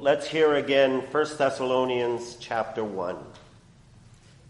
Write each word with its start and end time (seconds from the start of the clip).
Let's 0.00 0.26
hear 0.26 0.54
again 0.54 1.00
1 1.00 1.26
Thessalonians 1.36 2.36
chapter 2.40 2.82
1. 2.82 3.14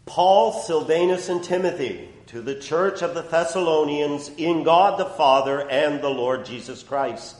Paul, 0.06 0.52
Silvanus, 0.52 1.28
and 1.28 1.42
Timothy 1.42 2.08
to 2.26 2.40
the 2.40 2.54
church 2.54 3.02
of 3.02 3.14
the 3.14 3.22
Thessalonians 3.22 4.30
in 4.36 4.62
God 4.62 5.00
the 5.00 5.04
Father 5.04 5.68
and 5.68 6.00
the 6.00 6.08
Lord 6.08 6.46
Jesus 6.46 6.84
Christ. 6.84 7.34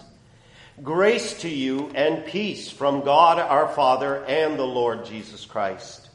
Grace 0.82 1.40
to 1.42 1.48
you 1.48 1.92
and 1.94 2.26
peace 2.26 2.68
from 2.68 3.04
God 3.04 3.38
our 3.38 3.68
Father 3.68 4.24
and 4.24 4.58
the 4.58 4.66
Lord 4.66 5.04
Jesus 5.06 5.44
Christ. 5.44 6.10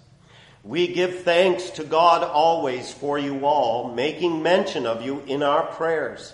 We 0.65 0.87
give 0.87 1.23
thanks 1.23 1.69
to 1.71 1.85
God 1.85 2.21
always 2.21 2.91
for 2.91 3.17
you 3.17 3.45
all, 3.45 3.93
making 3.93 4.43
mention 4.43 4.85
of 4.85 5.03
you 5.03 5.21
in 5.25 5.41
our 5.41 5.63
prayers 5.67 6.33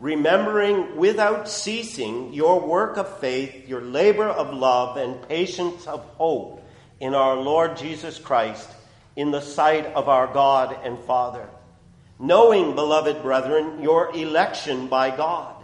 remembering 0.00 0.96
without 0.96 1.46
ceasing 1.46 2.32
your 2.32 2.66
work 2.66 2.96
of 2.96 3.18
faith, 3.20 3.68
your 3.68 3.82
labor 3.82 4.26
of 4.26 4.52
love, 4.52 4.96
and 4.96 5.28
patience 5.28 5.86
of 5.86 6.02
hope 6.16 6.66
in 6.98 7.14
our 7.14 7.36
Lord 7.36 7.76
Jesus 7.76 8.18
Christ 8.18 8.68
in 9.14 9.30
the 9.30 9.42
sight 9.42 9.84
of 9.86 10.08
our 10.08 10.26
God 10.32 10.76
and 10.84 10.98
Father. 11.00 11.46
Knowing, 12.18 12.74
beloved 12.74 13.22
brethren, 13.22 13.82
your 13.82 14.14
election 14.16 14.88
by 14.88 15.14
God. 15.14 15.54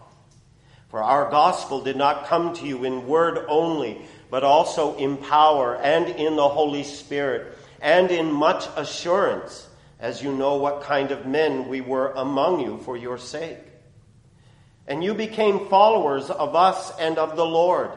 For 0.90 1.02
our 1.02 1.30
gospel 1.30 1.82
did 1.82 1.96
not 1.96 2.26
come 2.26 2.54
to 2.56 2.66
you 2.66 2.84
in 2.84 3.06
word 3.06 3.44
only, 3.48 4.02
but 4.30 4.44
also 4.44 4.96
in 4.96 5.16
power 5.16 5.76
and 5.76 6.08
in 6.08 6.36
the 6.36 6.48
Holy 6.48 6.84
Spirit, 6.84 7.56
and 7.80 8.10
in 8.10 8.30
much 8.32 8.66
assurance, 8.76 9.66
as 9.98 10.22
you 10.22 10.34
know 10.34 10.56
what 10.56 10.82
kind 10.82 11.10
of 11.10 11.26
men 11.26 11.68
we 11.68 11.80
were 11.80 12.12
among 12.12 12.60
you 12.60 12.78
for 12.78 12.96
your 12.98 13.16
sake 13.16 13.58
and 14.88 15.02
you 15.02 15.14
became 15.14 15.68
followers 15.68 16.30
of 16.30 16.54
us 16.54 16.92
and 16.98 17.18
of 17.18 17.36
the 17.36 17.46
Lord, 17.46 17.90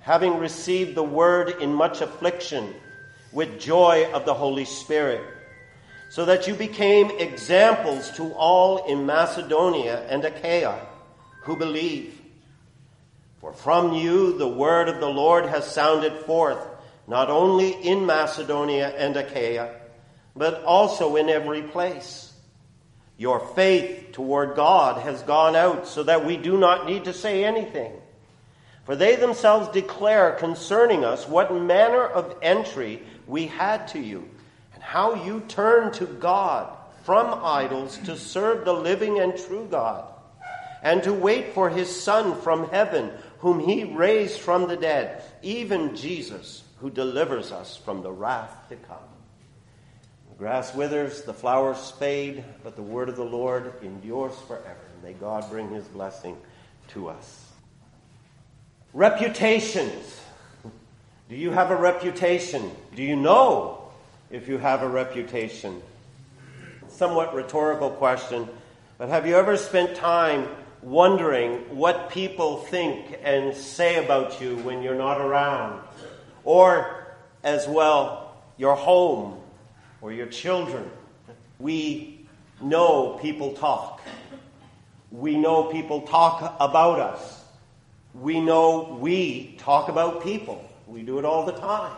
having 0.00 0.38
received 0.38 0.94
the 0.94 1.02
word 1.02 1.60
in 1.60 1.74
much 1.74 2.00
affliction 2.00 2.74
with 3.32 3.60
joy 3.60 4.10
of 4.12 4.24
the 4.24 4.34
Holy 4.34 4.64
Spirit, 4.64 5.22
so 6.08 6.24
that 6.24 6.46
you 6.46 6.54
became 6.54 7.10
examples 7.18 8.10
to 8.12 8.32
all 8.32 8.86
in 8.86 9.04
Macedonia 9.04 10.06
and 10.08 10.24
Achaia 10.24 10.86
who 11.46 11.56
believe. 11.56 12.20
For 13.40 13.52
from 13.52 13.92
you 13.92 14.36
the 14.36 14.48
word 14.48 14.88
of 14.88 14.98
the 14.98 15.08
Lord 15.08 15.46
has 15.46 15.70
sounded 15.70 16.24
forth, 16.24 16.58
not 17.06 17.30
only 17.30 17.70
in 17.70 18.04
Macedonia 18.04 18.88
and 18.88 19.16
Achaia, 19.16 19.72
but 20.34 20.64
also 20.64 21.14
in 21.16 21.28
every 21.28 21.62
place. 21.62 22.25
Your 23.18 23.40
faith 23.40 24.12
toward 24.12 24.56
God 24.56 25.02
has 25.02 25.22
gone 25.22 25.56
out 25.56 25.88
so 25.88 26.02
that 26.02 26.26
we 26.26 26.36
do 26.36 26.58
not 26.58 26.86
need 26.86 27.04
to 27.04 27.12
say 27.12 27.44
anything. 27.44 27.92
For 28.84 28.94
they 28.94 29.16
themselves 29.16 29.68
declare 29.68 30.32
concerning 30.32 31.04
us 31.04 31.26
what 31.26 31.52
manner 31.52 32.04
of 32.04 32.36
entry 32.42 33.02
we 33.26 33.46
had 33.46 33.88
to 33.88 33.98
you, 33.98 34.28
and 34.74 34.82
how 34.82 35.24
you 35.24 35.40
turned 35.48 35.94
to 35.94 36.06
God 36.06 36.72
from 37.04 37.40
idols 37.42 37.98
to 38.04 38.16
serve 38.16 38.64
the 38.64 38.72
living 38.72 39.18
and 39.18 39.36
true 39.36 39.66
God, 39.68 40.04
and 40.82 41.02
to 41.02 41.12
wait 41.12 41.54
for 41.54 41.70
his 41.70 42.00
Son 42.00 42.40
from 42.40 42.68
heaven, 42.68 43.10
whom 43.38 43.60
he 43.60 43.84
raised 43.84 44.40
from 44.40 44.68
the 44.68 44.76
dead, 44.76 45.22
even 45.42 45.96
Jesus, 45.96 46.62
who 46.80 46.90
delivers 46.90 47.50
us 47.50 47.76
from 47.76 48.02
the 48.02 48.12
wrath 48.12 48.68
to 48.68 48.76
come. 48.76 48.98
The 50.36 50.40
grass 50.40 50.74
withers, 50.74 51.22
the 51.22 51.32
flowers 51.32 51.92
fade, 51.92 52.44
but 52.62 52.76
the 52.76 52.82
word 52.82 53.08
of 53.08 53.16
the 53.16 53.24
Lord 53.24 53.72
endures 53.82 54.34
forever. 54.46 54.76
May 55.02 55.14
God 55.14 55.48
bring 55.48 55.70
his 55.70 55.86
blessing 55.86 56.36
to 56.88 57.08
us. 57.08 57.46
Reputations. 58.92 60.20
Do 61.30 61.36
you 61.36 61.52
have 61.52 61.70
a 61.70 61.76
reputation? 61.76 62.70
Do 62.94 63.02
you 63.02 63.16
know 63.16 63.88
if 64.30 64.46
you 64.46 64.58
have 64.58 64.82
a 64.82 64.88
reputation? 64.88 65.80
Somewhat 66.88 67.34
rhetorical 67.34 67.88
question, 67.88 68.46
but 68.98 69.08
have 69.08 69.26
you 69.26 69.36
ever 69.36 69.56
spent 69.56 69.96
time 69.96 70.48
wondering 70.82 71.60
what 71.74 72.10
people 72.10 72.58
think 72.58 73.18
and 73.22 73.54
say 73.54 74.04
about 74.04 74.38
you 74.40 74.56
when 74.58 74.82
you're 74.82 74.94
not 74.94 75.18
around? 75.18 75.80
Or, 76.44 77.06
as 77.42 77.66
well, 77.66 78.36
your 78.58 78.76
home 78.76 79.40
or 80.00 80.12
your 80.12 80.26
children. 80.26 80.90
We 81.58 82.26
know 82.60 83.18
people 83.20 83.54
talk. 83.54 84.00
We 85.10 85.36
know 85.36 85.64
people 85.64 86.02
talk 86.02 86.56
about 86.60 87.00
us. 87.00 87.44
We 88.14 88.40
know 88.40 88.96
we 89.00 89.56
talk 89.58 89.88
about 89.88 90.22
people. 90.22 90.64
We 90.86 91.02
do 91.02 91.18
it 91.18 91.24
all 91.24 91.44
the 91.44 91.52
time. 91.52 91.96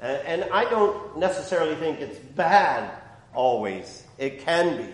And, 0.00 0.44
I 0.52 0.68
don't 0.68 1.18
necessarily 1.18 1.76
think 1.76 2.00
it's 2.00 2.18
bad 2.18 2.90
always. 3.34 4.04
It 4.18 4.40
can 4.40 4.76
be. 4.76 4.88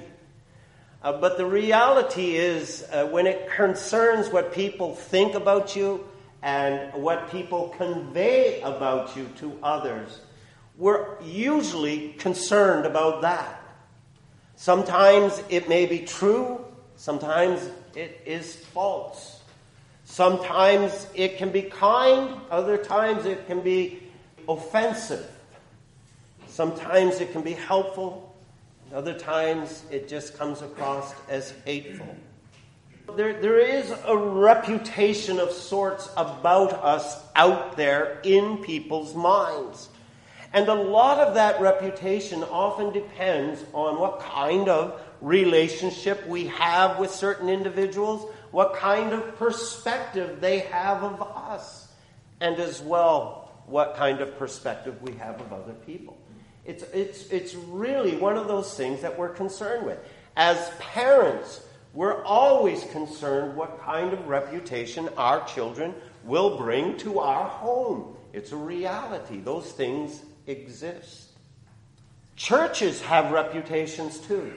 Uh, 1.03 1.12
but 1.12 1.39
the 1.39 1.47
reality 1.47 2.37
is, 2.37 2.85
uh, 2.93 3.06
when 3.06 3.27
it 3.27 3.49
concerns 3.50 4.29
what 4.29 4.53
people 4.53 4.95
think 4.95 5.35
about 5.35 5.75
you 5.75 6.06
and 6.43 6.93
what 7.03 7.31
people 7.31 7.71
convey 7.79 8.61
about 8.61 9.17
you 9.17 9.29
to 9.37 9.56
others, 9.62 10.21
we're 10.78 11.21
usually 11.22 12.11
concerned 12.15 12.87
about 12.87 13.22
that. 13.22 13.61
Sometimes 14.55 15.43
it 15.49 15.69
may 15.69 15.87
be 15.87 16.00
true, 16.00 16.65
sometimes 16.97 17.69
it 17.97 18.22
is 18.25 18.56
false. 18.56 19.43
Sometimes 20.05 21.06
it 21.15 21.37
can 21.37 21.50
be 21.50 21.62
kind, 21.62 22.41
other 22.50 22.78
times 22.78 23.27
it 23.27 23.47
can 23.47 23.61
be 23.61 24.03
offensive. 24.49 25.28
Sometimes 26.47 27.21
it 27.21 27.33
can 27.33 27.43
be 27.43 27.53
helpful, 27.53 28.34
other 28.94 29.15
times 29.15 29.84
it 29.91 30.09
just 30.09 30.38
comes 30.38 30.62
across 30.62 31.12
as 31.28 31.53
hateful. 31.65 32.17
There, 33.17 33.41
there 33.41 33.59
is 33.59 33.93
a 34.06 34.17
reputation 34.17 35.41
of 35.41 35.50
sorts 35.50 36.09
about 36.17 36.72
us 36.72 37.21
out 37.34 37.77
there 37.77 38.21
in 38.22 38.59
people's 38.59 39.15
minds. 39.15 39.88
And 40.53 40.69
a 40.69 40.75
lot 40.75 41.19
of 41.19 41.35
that 41.35 41.61
reputation 41.61 42.43
often 42.43 42.93
depends 42.93 43.63
on 43.75 44.01
what 44.01 44.21
kind 44.21 44.69
of 44.69 45.01
relationship 45.21 46.27
we 46.27 46.47
have 46.47 46.99
with 46.99 47.11
certain 47.11 47.49
individuals, 47.49 48.33
what 48.51 48.75
kind 48.75 49.13
of 49.13 49.37
perspective 49.37 50.41
they 50.41 50.61
have 50.61 51.03
of 51.05 51.21
us, 51.21 51.89
and 52.41 52.59
as 52.59 52.81
well, 52.81 53.53
what 53.67 53.97
kind 53.97 54.21
of 54.21 54.39
perspective 54.39 55.03
we 55.03 55.13
have 55.17 55.41
of 55.41 55.53
other 55.53 55.75
people. 55.75 56.17
It's, 56.65 56.83
it's, 56.95 57.27
it's 57.29 57.55
really 57.55 58.17
one 58.17 58.37
of 58.37 58.49
those 58.49 58.75
things 58.75 59.03
that 59.03 59.19
we're 59.19 59.31
concerned 59.31 59.85
with. 59.85 59.99
As 60.37 60.71
parents, 60.79 61.63
we're 61.93 62.23
always 62.25 62.85
concerned 62.85 63.57
what 63.57 63.81
kind 63.83 64.13
of 64.13 64.29
reputation 64.29 65.09
our 65.17 65.45
children 65.47 65.95
will 66.25 66.57
bring 66.57 66.97
to 66.99 67.19
our 67.19 67.49
home. 67.49 68.17
It's 68.33 68.53
a 68.53 68.57
reality. 68.57 69.41
Those 69.41 69.73
things 69.73 70.23
exist. 70.49 71.29
Churches 72.35 73.01
have 73.03 73.31
reputations 73.31 74.19
too. 74.19 74.53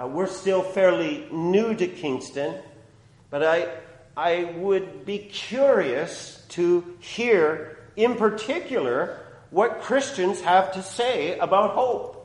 Uh, 0.00 0.06
we're 0.06 0.26
still 0.26 0.62
fairly 0.62 1.26
new 1.30 1.74
to 1.74 1.86
Kingston, 1.86 2.54
but 3.28 3.42
I, 3.42 3.68
I 4.16 4.44
would 4.56 5.04
be 5.04 5.18
curious 5.18 6.44
to 6.50 6.96
hear, 7.00 7.78
in 7.96 8.14
particular, 8.14 9.18
what 9.50 9.82
Christians 9.82 10.40
have 10.40 10.72
to 10.74 10.82
say 10.82 11.38
about 11.38 11.72
hope, 11.72 12.16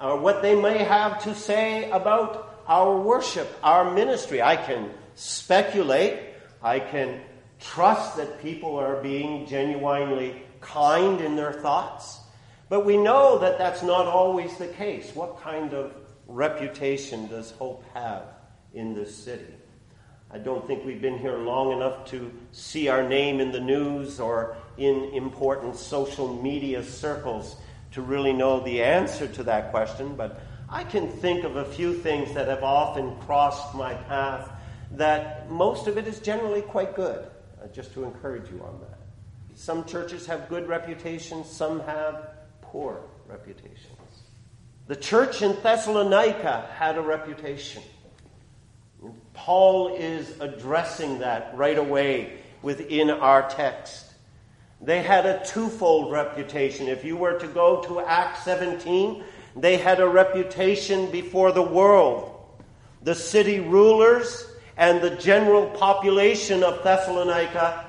or 0.00 0.18
what 0.18 0.42
they 0.42 0.54
may 0.54 0.78
have 0.78 1.22
to 1.24 1.34
say 1.34 1.90
about 1.90 2.62
our 2.66 2.98
worship, 2.98 3.48
our 3.62 3.92
ministry. 3.92 4.40
I 4.40 4.56
can 4.56 4.90
speculate, 5.16 6.20
I 6.62 6.80
can 6.80 7.20
trust 7.64 8.16
that 8.16 8.42
people 8.42 8.76
are 8.76 9.02
being 9.02 9.46
genuinely 9.46 10.42
kind 10.60 11.20
in 11.20 11.34
their 11.34 11.52
thoughts. 11.52 12.20
But 12.68 12.84
we 12.84 12.96
know 12.96 13.38
that 13.38 13.58
that's 13.58 13.82
not 13.82 14.06
always 14.06 14.56
the 14.56 14.68
case. 14.68 15.14
What 15.14 15.40
kind 15.40 15.72
of 15.72 15.94
reputation 16.26 17.26
does 17.26 17.50
Hope 17.52 17.84
have 17.94 18.24
in 18.74 18.94
this 18.94 19.14
city? 19.14 19.54
I 20.30 20.38
don't 20.38 20.66
think 20.66 20.84
we've 20.84 21.00
been 21.00 21.18
here 21.18 21.38
long 21.38 21.72
enough 21.72 22.06
to 22.06 22.32
see 22.52 22.88
our 22.88 23.08
name 23.08 23.40
in 23.40 23.52
the 23.52 23.60
news 23.60 24.18
or 24.18 24.56
in 24.76 25.10
important 25.14 25.76
social 25.76 26.42
media 26.42 26.82
circles 26.82 27.56
to 27.92 28.02
really 28.02 28.32
know 28.32 28.60
the 28.60 28.82
answer 28.82 29.28
to 29.28 29.44
that 29.44 29.70
question, 29.70 30.16
but 30.16 30.40
I 30.68 30.82
can 30.82 31.08
think 31.08 31.44
of 31.44 31.56
a 31.56 31.64
few 31.64 31.94
things 31.94 32.34
that 32.34 32.48
have 32.48 32.64
often 32.64 33.14
crossed 33.20 33.74
my 33.74 33.94
path 33.94 34.50
that 34.92 35.48
most 35.50 35.86
of 35.86 35.96
it 35.98 36.08
is 36.08 36.18
generally 36.18 36.62
quite 36.62 36.96
good, 36.96 37.24
uh, 37.64 37.68
just 37.68 37.92
to 37.94 38.04
encourage 38.04 38.50
you 38.50 38.60
on 38.62 38.78
that. 38.80 38.98
Some 39.54 39.84
churches 39.84 40.26
have 40.26 40.48
good 40.48 40.68
reputations, 40.68 41.48
some 41.48 41.80
have 41.80 42.30
poor 42.60 43.00
reputations. 43.26 43.88
The 44.86 44.96
church 44.96 45.40
in 45.40 45.56
Thessalonica 45.62 46.68
had 46.74 46.98
a 46.98 47.00
reputation. 47.00 47.82
Paul 49.32 49.94
is 49.96 50.40
addressing 50.40 51.20
that 51.20 51.56
right 51.56 51.78
away 51.78 52.38
within 52.62 53.10
our 53.10 53.48
text. 53.48 54.12
They 54.80 55.02
had 55.02 55.24
a 55.24 55.44
twofold 55.44 56.12
reputation. 56.12 56.88
If 56.88 57.04
you 57.04 57.16
were 57.16 57.38
to 57.38 57.46
go 57.46 57.82
to 57.84 58.00
Acts 58.00 58.44
17, 58.44 59.24
they 59.56 59.76
had 59.76 60.00
a 60.00 60.08
reputation 60.08 61.10
before 61.10 61.52
the 61.52 61.62
world. 61.62 62.30
The 63.02 63.14
city 63.14 63.60
rulers 63.60 64.46
and 64.76 65.00
the 65.00 65.16
general 65.16 65.66
population 65.66 66.62
of 66.62 66.82
Thessalonica 66.82 67.84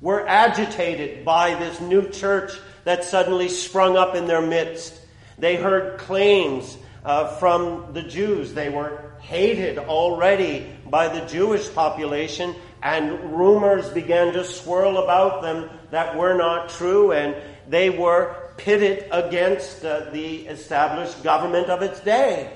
were 0.00 0.26
agitated 0.26 1.24
by 1.24 1.54
this 1.54 1.80
new 1.80 2.08
church 2.08 2.52
that 2.84 3.04
suddenly 3.04 3.48
sprung 3.48 3.96
up 3.96 4.14
in 4.14 4.26
their 4.26 4.42
midst. 4.42 5.00
They 5.38 5.56
heard 5.56 5.98
claims 5.98 6.78
uh, 7.04 7.36
from 7.38 7.92
the 7.92 8.02
Jews. 8.02 8.54
They 8.54 8.68
were 8.68 9.12
hated 9.20 9.78
already 9.78 10.66
by 10.86 11.08
the 11.08 11.26
Jewish 11.26 11.72
population, 11.74 12.54
and 12.82 13.36
rumors 13.36 13.88
began 13.88 14.32
to 14.34 14.44
swirl 14.44 14.98
about 14.98 15.42
them 15.42 15.68
that 15.90 16.16
were 16.16 16.36
not 16.36 16.68
true, 16.70 17.12
and 17.12 17.34
they 17.68 17.90
were 17.90 18.52
pitted 18.56 19.08
against 19.10 19.84
uh, 19.84 20.10
the 20.10 20.46
established 20.46 21.22
government 21.22 21.68
of 21.68 21.82
its 21.82 22.00
day. 22.00 22.52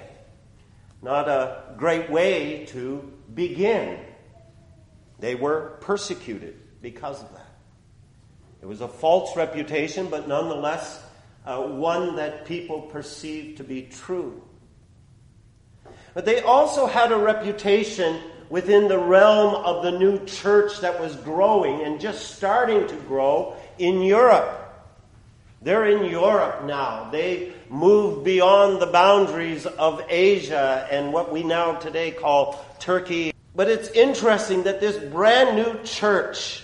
Not 1.03 1.29
a 1.29 1.75
great 1.77 2.11
way 2.11 2.67
to 2.67 3.13
begin. 3.35 3.99
They 5.19 5.35
were 5.35 5.79
persecuted 5.81 6.57
because 6.81 7.23
of 7.23 7.33
that. 7.33 7.55
It 8.61 8.67
was 8.67 8.81
a 8.81 8.89
false 8.89 9.37
reputation, 9.37 10.09
but 10.09 10.29
nonetheless 10.29 11.03
uh, 11.45 11.61
one 11.63 12.17
that 12.17 12.45
people 12.45 12.83
perceived 12.83 13.59
to 13.59 13.65
be 13.65 13.83
true. 13.83 14.43
But 16.15 16.25
they 16.25 16.41
also 16.41 16.87
had 16.87 17.11
a 17.11 17.17
reputation 17.17 18.21
within 18.51 18.87
the 18.87 18.99
realm 18.99 19.55
of 19.55 19.83
the 19.83 19.91
new 19.91 20.25
church 20.27 20.81
that 20.81 21.01
was 21.01 21.17
growing 21.17 21.83
and 21.83 22.01
just 22.01 22.37
starting 22.37 22.87
to 22.87 22.97
grow 22.97 23.57
in 23.79 24.03
Europe. 24.03 24.59
They're 25.63 25.87
in 25.87 26.11
Europe 26.11 26.65
now. 26.65 27.09
They 27.11 27.53
moved 27.73 28.23
beyond 28.23 28.83
the 28.83 28.87
boundaries 28.87 29.65
of 29.65 30.03
Asia 30.11 30.87
and 30.91 31.11
what 31.11 31.33
we 31.33 31.43
now 31.43 31.73
today 31.73 32.11
call 32.11 32.63
Turkey. 32.79 33.33
But 33.57 33.71
it's 33.71 33.89
interesting 33.89 34.65
that 34.65 34.79
this 34.79 34.99
brand 35.11 35.57
new 35.57 35.83
church 35.83 36.63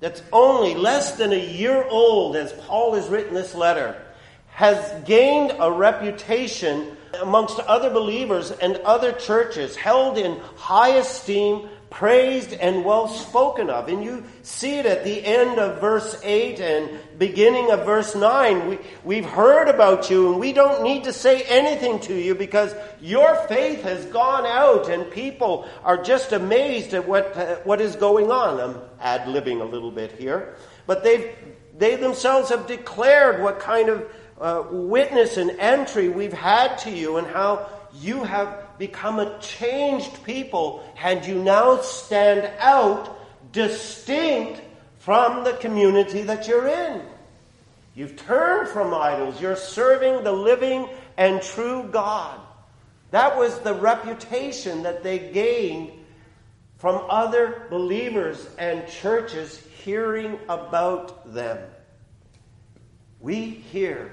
that's 0.00 0.20
only 0.32 0.74
less 0.74 1.12
than 1.16 1.32
a 1.32 1.38
year 1.38 1.84
old 1.84 2.34
as 2.34 2.52
Paul 2.52 2.94
has 2.94 3.06
written 3.06 3.34
this 3.34 3.54
letter 3.54 4.02
has 4.48 5.04
gained 5.04 5.54
a 5.60 5.70
reputation 5.70 6.96
amongst 7.22 7.60
other 7.60 7.90
believers 7.90 8.50
and 8.50 8.76
other 8.78 9.12
churches, 9.12 9.76
held 9.76 10.18
in 10.18 10.36
high 10.56 10.96
esteem, 10.96 11.68
praised, 11.90 12.52
and 12.52 12.84
well 12.84 13.08
spoken 13.08 13.70
of. 13.70 13.88
And 13.88 14.04
you 14.04 14.24
see 14.42 14.78
it 14.78 14.86
at 14.86 15.04
the 15.04 15.24
end 15.24 15.58
of 15.58 15.80
verse 15.80 16.20
8 16.22 16.60
and 16.60 16.98
beginning 17.18 17.70
of 17.70 17.86
verse 17.86 18.14
9. 18.14 18.68
We, 18.68 18.78
we've 19.04 19.24
heard 19.24 19.68
about 19.68 20.10
you, 20.10 20.30
and 20.30 20.40
we 20.40 20.52
don't 20.52 20.82
need 20.82 21.04
to 21.04 21.12
say 21.12 21.42
anything 21.42 22.00
to 22.00 22.14
you 22.14 22.34
because 22.34 22.74
your 23.00 23.34
faith 23.46 23.82
has 23.82 24.04
gone 24.06 24.46
out, 24.46 24.88
and 24.88 25.10
people 25.10 25.66
are 25.82 26.02
just 26.02 26.32
amazed 26.32 26.94
at 26.94 27.08
what, 27.08 27.36
uh, 27.36 27.56
what 27.64 27.80
is 27.80 27.96
going 27.96 28.30
on. 28.30 28.60
I'm 28.60 28.80
ad 29.00 29.22
libbing 29.22 29.60
a 29.60 29.64
little 29.64 29.90
bit 29.90 30.12
here. 30.12 30.56
But 30.86 31.02
they've, 31.02 31.34
they 31.76 31.96
themselves 31.96 32.50
have 32.50 32.66
declared 32.66 33.42
what 33.42 33.60
kind 33.60 33.88
of 33.88 34.10
uh, 34.40 34.64
witness 34.70 35.36
and 35.36 35.50
entry 35.58 36.08
we've 36.08 36.32
had 36.32 36.76
to 36.78 36.90
you 36.90 37.16
and 37.16 37.26
how 37.26 37.68
you 37.94 38.24
have 38.24 38.78
become 38.78 39.18
a 39.18 39.38
changed 39.40 40.22
people 40.24 40.84
and 41.02 41.24
you 41.24 41.42
now 41.42 41.80
stand 41.80 42.50
out 42.58 43.18
distinct 43.52 44.60
from 44.98 45.44
the 45.44 45.54
community 45.54 46.22
that 46.22 46.46
you're 46.48 46.68
in. 46.68 47.02
You've 47.94 48.16
turned 48.16 48.68
from 48.68 48.94
idols. 48.94 49.40
You're 49.40 49.56
serving 49.56 50.22
the 50.22 50.32
living 50.32 50.88
and 51.16 51.42
true 51.42 51.88
God. 51.90 52.38
That 53.10 53.36
was 53.36 53.58
the 53.60 53.74
reputation 53.74 54.82
that 54.82 55.02
they 55.02 55.18
gained 55.18 55.92
from 56.76 57.04
other 57.08 57.66
believers 57.70 58.46
and 58.58 58.86
churches 58.86 59.58
hearing 59.82 60.38
about 60.48 61.32
them. 61.34 61.58
We 63.20 63.46
hear 63.50 64.12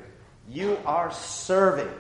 you 0.50 0.80
are 0.86 1.12
serving 1.12 1.94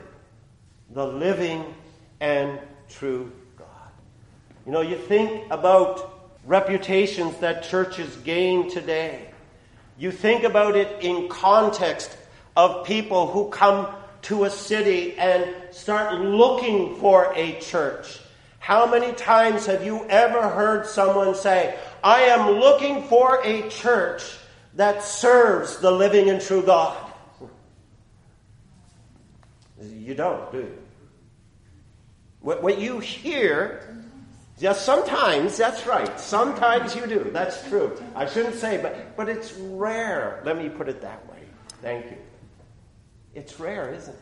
the 0.91 1.05
living 1.05 1.73
and 2.19 2.59
true 2.89 3.31
God. 3.57 3.67
You 4.65 4.71
know, 4.71 4.81
you 4.81 4.97
think 4.97 5.51
about 5.51 6.31
reputations 6.45 7.37
that 7.37 7.63
churches 7.63 8.15
gain 8.17 8.69
today. 8.69 9.29
You 9.97 10.11
think 10.11 10.43
about 10.43 10.75
it 10.75 11.03
in 11.03 11.27
context 11.29 12.15
of 12.55 12.85
people 12.85 13.27
who 13.27 13.49
come 13.49 13.87
to 14.23 14.45
a 14.45 14.49
city 14.49 15.15
and 15.17 15.53
start 15.71 16.19
looking 16.19 16.95
for 16.95 17.31
a 17.35 17.59
church. 17.59 18.19
How 18.59 18.89
many 18.89 19.13
times 19.13 19.67
have 19.67 19.85
you 19.85 20.05
ever 20.05 20.49
heard 20.49 20.87
someone 20.87 21.35
say, 21.35 21.77
I 22.03 22.21
am 22.21 22.59
looking 22.59 23.03
for 23.03 23.39
a 23.43 23.69
church 23.69 24.23
that 24.73 25.03
serves 25.03 25.77
the 25.77 25.91
living 25.91 26.29
and 26.29 26.41
true 26.41 26.63
God? 26.63 27.04
You 29.93 30.15
don't, 30.15 30.51
do 30.51 30.59
you? 30.59 30.77
What, 32.41 32.61
what 32.61 32.79
you 32.79 32.99
hear, 32.99 33.95
just 34.59 34.85
sometimes, 34.85 35.57
that's 35.57 35.85
right. 35.85 36.19
Sometimes 36.19 36.95
you 36.95 37.07
do. 37.07 37.29
That's 37.33 37.67
true. 37.67 37.99
I 38.15 38.25
shouldn't 38.27 38.55
say, 38.55 38.79
but, 38.81 39.17
but 39.17 39.29
it's 39.29 39.53
rare. 39.53 40.41
Let 40.45 40.57
me 40.57 40.69
put 40.69 40.87
it 40.87 41.01
that 41.01 41.27
way. 41.29 41.39
Thank 41.81 42.05
you. 42.11 42.17
It's 43.33 43.59
rare, 43.59 43.93
isn't 43.93 44.13
it? 44.13 44.19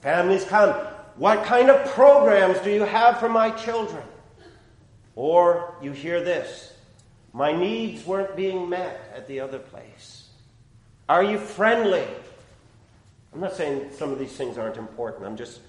Families 0.00 0.44
come. 0.44 0.70
What 1.16 1.44
kind 1.44 1.70
of 1.70 1.90
programs 1.92 2.58
do 2.60 2.70
you 2.70 2.82
have 2.82 3.20
for 3.20 3.28
my 3.28 3.50
children? 3.50 4.02
Or 5.14 5.76
you 5.82 5.92
hear 5.92 6.22
this 6.22 6.72
My 7.32 7.52
needs 7.52 8.04
weren't 8.04 8.36
being 8.36 8.68
met 8.68 9.12
at 9.14 9.26
the 9.26 9.40
other 9.40 9.58
place. 9.58 10.28
Are 11.08 11.22
you 11.22 11.38
friendly? 11.38 12.04
I'm 13.32 13.40
not 13.40 13.54
saying 13.54 13.90
some 13.96 14.12
of 14.12 14.18
these 14.18 14.32
things 14.32 14.58
aren't 14.58 14.76
important. 14.76 15.24
I'm 15.24 15.36
just, 15.36 15.60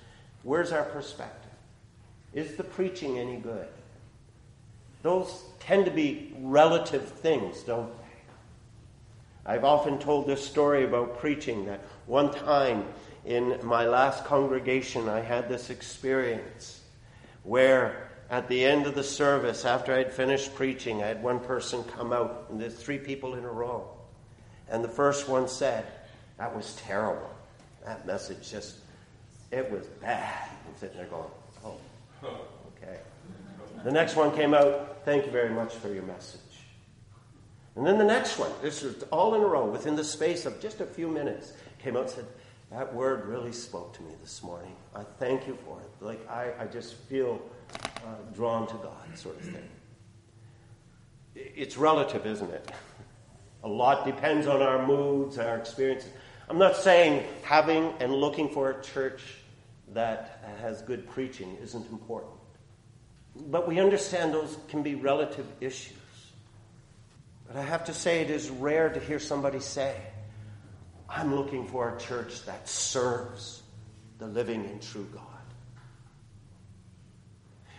where's 0.44 0.72
our 0.72 0.84
perspective? 0.84 1.52
Is 2.34 2.56
the 2.56 2.64
preaching 2.64 3.20
any 3.20 3.38
good? 3.38 3.68
Those 5.02 5.44
tend 5.60 5.86
to 5.86 5.92
be 5.92 6.34
relative 6.40 7.08
things, 7.08 7.62
don't 7.64 7.88
they? 7.88 9.54
I've 9.54 9.64
often 9.64 10.00
told 10.00 10.28
this 10.28 10.46
story 10.46 10.84
about 10.84 11.20
preaching 11.20 11.66
that 11.66 11.82
one 12.06 12.34
time 12.34 12.86
in 13.26 13.60
my 13.64 13.86
last 13.86 14.26
congregation, 14.26 15.08
I 15.08 15.20
had 15.20 15.48
this 15.48 15.70
experience 15.70 16.82
where 17.44 18.10
at 18.30 18.48
the 18.48 18.64
end 18.64 18.88
of 18.88 18.96
the 18.96 19.04
service, 19.04 19.66
after 19.66 19.94
I'd 19.94 20.12
finished 20.12 20.56
preaching, 20.56 21.04
I 21.04 21.08
had 21.08 21.22
one 21.22 21.40
person 21.40 21.84
come 21.84 22.14
out, 22.14 22.48
and 22.50 22.60
there's 22.60 22.76
three 22.76 22.98
people 22.98 23.36
in 23.36 23.44
a 23.44 23.52
row. 23.52 23.90
And 24.70 24.84
the 24.84 24.90
first 24.90 25.28
one 25.28 25.48
said, 25.48 25.86
That 26.38 26.56
was 26.56 26.76
terrible 26.88 27.33
that 27.86 28.06
message 28.06 28.50
just, 28.50 28.76
it 29.52 29.70
was 29.70 29.86
bad. 30.02 30.50
I'm 30.68 30.76
sitting 30.78 30.98
there 30.98 31.08
going, 31.08 31.30
oh, 31.66 31.78
okay. 32.24 33.00
The 33.84 33.92
next 33.92 34.16
one 34.16 34.34
came 34.36 34.54
out, 34.54 35.04
thank 35.06 35.26
you 35.26 35.32
very 35.32 35.50
much 35.50 35.74
for 35.76 35.94
your 35.94 36.04
message. 36.04 36.40
And 37.76 37.86
then 37.86 37.98
the 37.98 38.06
next 38.06 38.38
one, 38.38 38.52
this 38.62 38.84
was 38.84 39.04
all 39.12 39.36
in 39.36 39.42
a 39.42 39.46
row, 39.46 39.66
within 39.66 39.96
the 39.96 40.04
space 40.04 40.46
of 40.46 40.62
just 40.62 40.80
a 40.80 40.86
few 40.86 41.08
minutes, 41.08 41.54
came 41.80 41.98
out 41.98 42.04
and 42.04 42.12
said, 42.12 42.26
that 42.72 42.94
word 42.94 43.26
really 43.26 43.52
spoke 43.52 43.94
to 43.98 44.04
me 44.04 44.14
this 44.22 44.42
morning. 44.42 44.76
I 44.96 45.04
thank 45.20 45.48
you 45.48 45.58
for 45.66 45.80
it. 45.80 46.04
Like, 46.04 46.28
I, 46.30 46.52
I 46.60 46.66
just 46.66 46.94
feel 46.94 47.42
uh, 47.74 48.16
drawn 48.34 48.68
to 48.68 48.74
God, 48.76 49.18
sort 49.18 49.36
of 49.38 49.44
thing. 49.44 49.70
It's 51.36 51.78
relative, 51.78 52.26
isn't 52.26 52.50
it? 52.52 52.72
A 53.64 53.68
lot 53.68 54.06
depends 54.06 54.48
on 54.48 54.62
our 54.62 54.86
moods, 54.86 55.38
our 55.38 55.58
experiences. 55.58 56.10
I'm 56.54 56.60
not 56.60 56.76
saying 56.76 57.26
having 57.42 57.96
and 58.00 58.14
looking 58.14 58.48
for 58.48 58.70
a 58.70 58.84
church 58.84 59.24
that 59.94 60.40
has 60.62 60.84
good 60.84 61.10
preaching 61.10 61.58
isn't 61.64 61.90
important. 61.90 62.36
But 63.36 63.68
we 63.68 63.80
understand 63.80 64.36
those 64.36 64.56
can 64.68 64.84
be 64.84 64.94
relative 64.94 65.48
issues. 65.62 65.98
But 67.48 67.56
I 67.56 67.64
have 67.64 67.86
to 67.86 67.94
say, 67.96 68.22
it 68.22 68.30
is 68.30 68.52
rare 68.52 68.90
to 68.90 69.00
hear 69.00 69.18
somebody 69.18 69.60
say, 69.62 70.00
I'm 71.10 71.36
looking 71.36 71.68
for 71.68 71.98
a 71.98 72.00
church 72.00 72.46
that 72.46 72.70
serves 72.70 73.64
the 74.20 74.28
living 74.28 74.64
and 74.66 74.80
true 74.80 75.10
God. 75.12 75.24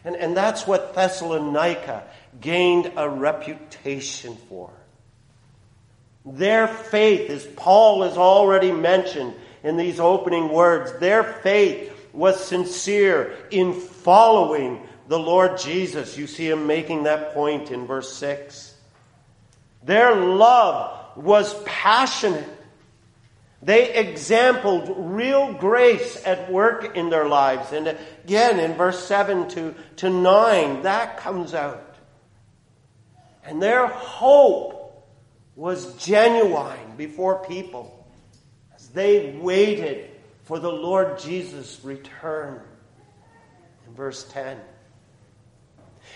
And, 0.02 0.16
and 0.16 0.36
that's 0.36 0.66
what 0.66 0.94
Thessalonica 0.94 2.08
gained 2.40 2.90
a 2.96 3.08
reputation 3.08 4.34
for. 4.48 4.72
Their 6.24 6.68
faith, 6.68 7.30
as 7.30 7.44
Paul 7.44 8.02
has 8.02 8.16
already 8.16 8.72
mentioned 8.72 9.34
in 9.62 9.76
these 9.76 10.00
opening 10.00 10.48
words, 10.48 10.92
their 10.98 11.22
faith 11.22 11.92
was 12.12 12.42
sincere 12.42 13.36
in 13.50 13.74
following 13.74 14.86
the 15.08 15.18
Lord 15.18 15.58
Jesus. 15.58 16.16
You 16.16 16.26
see 16.26 16.48
him 16.48 16.66
making 16.66 17.02
that 17.02 17.34
point 17.34 17.70
in 17.70 17.86
verse 17.86 18.14
6. 18.14 18.74
Their 19.82 20.14
love 20.16 21.16
was 21.16 21.54
passionate. 21.64 22.48
They 23.62 23.94
exampled 23.94 24.94
real 24.96 25.52
grace 25.54 26.22
at 26.26 26.50
work 26.50 26.96
in 26.96 27.10
their 27.10 27.26
lives. 27.26 27.72
And 27.72 27.98
again, 28.24 28.60
in 28.60 28.74
verse 28.74 29.04
7 29.06 29.48
to, 29.50 29.74
to 29.96 30.10
9, 30.10 30.82
that 30.82 31.18
comes 31.18 31.54
out. 31.54 31.96
And 33.44 33.62
their 33.62 33.86
hope 33.86 34.83
was 35.56 35.96
genuine 35.96 36.96
before 36.96 37.44
people 37.44 38.06
as 38.74 38.88
they 38.88 39.36
waited 39.40 40.10
for 40.44 40.58
the 40.58 40.72
Lord 40.72 41.18
Jesus' 41.18 41.80
return. 41.82 42.60
In 43.86 43.94
verse 43.94 44.24
10. 44.24 44.58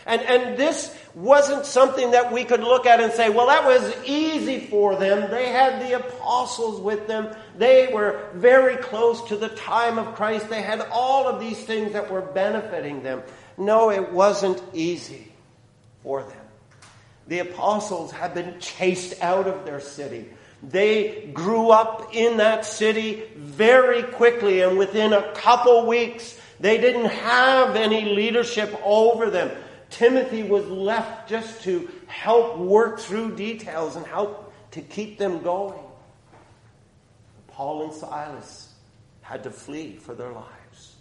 And, 0.06 0.22
and 0.22 0.56
this 0.56 0.94
wasn't 1.14 1.66
something 1.66 2.12
that 2.12 2.32
we 2.32 2.44
could 2.44 2.60
look 2.60 2.86
at 2.86 3.00
and 3.00 3.12
say, 3.12 3.28
well, 3.30 3.48
that 3.48 3.64
was 3.64 3.94
easy 4.06 4.60
for 4.60 4.96
them. 4.96 5.30
They 5.30 5.48
had 5.48 5.82
the 5.82 5.96
apostles 5.96 6.80
with 6.80 7.06
them. 7.06 7.34
They 7.56 7.90
were 7.92 8.30
very 8.34 8.76
close 8.76 9.22
to 9.28 9.36
the 9.36 9.50
time 9.50 9.98
of 9.98 10.14
Christ. 10.14 10.48
They 10.48 10.62
had 10.62 10.80
all 10.90 11.28
of 11.28 11.40
these 11.40 11.62
things 11.62 11.92
that 11.92 12.10
were 12.10 12.22
benefiting 12.22 13.02
them. 13.02 13.22
No, 13.58 13.90
it 13.90 14.12
wasn't 14.12 14.62
easy 14.72 15.32
for 16.02 16.22
them. 16.22 16.37
The 17.28 17.40
apostles 17.40 18.10
had 18.10 18.34
been 18.34 18.58
chased 18.58 19.22
out 19.22 19.46
of 19.46 19.64
their 19.64 19.80
city. 19.80 20.28
They 20.62 21.30
grew 21.32 21.70
up 21.70 22.14
in 22.14 22.38
that 22.38 22.64
city 22.64 23.22
very 23.36 24.02
quickly, 24.02 24.62
and 24.62 24.76
within 24.76 25.12
a 25.12 25.32
couple 25.34 25.86
weeks, 25.86 26.38
they 26.58 26.78
didn't 26.78 27.10
have 27.10 27.76
any 27.76 28.06
leadership 28.06 28.74
over 28.82 29.30
them. 29.30 29.50
Timothy 29.90 30.42
was 30.42 30.66
left 30.66 31.28
just 31.28 31.62
to 31.62 31.88
help 32.06 32.58
work 32.58 32.98
through 32.98 33.36
details 33.36 33.94
and 33.94 34.06
help 34.06 34.52
to 34.72 34.80
keep 34.80 35.18
them 35.18 35.42
going. 35.42 35.78
Paul 37.48 37.84
and 37.84 37.92
Silas 37.92 38.72
had 39.20 39.44
to 39.44 39.50
flee 39.50 39.96
for 39.96 40.14
their 40.14 40.32
lives. 40.32 40.96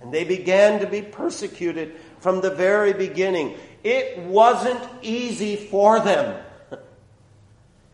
And 0.00 0.12
they 0.12 0.24
began 0.24 0.80
to 0.80 0.86
be 0.86 1.02
persecuted 1.02 1.96
from 2.20 2.40
the 2.40 2.50
very 2.50 2.92
beginning. 2.92 3.56
It 3.82 4.18
wasn't 4.18 4.82
easy 5.02 5.56
for 5.56 6.00
them. 6.00 6.42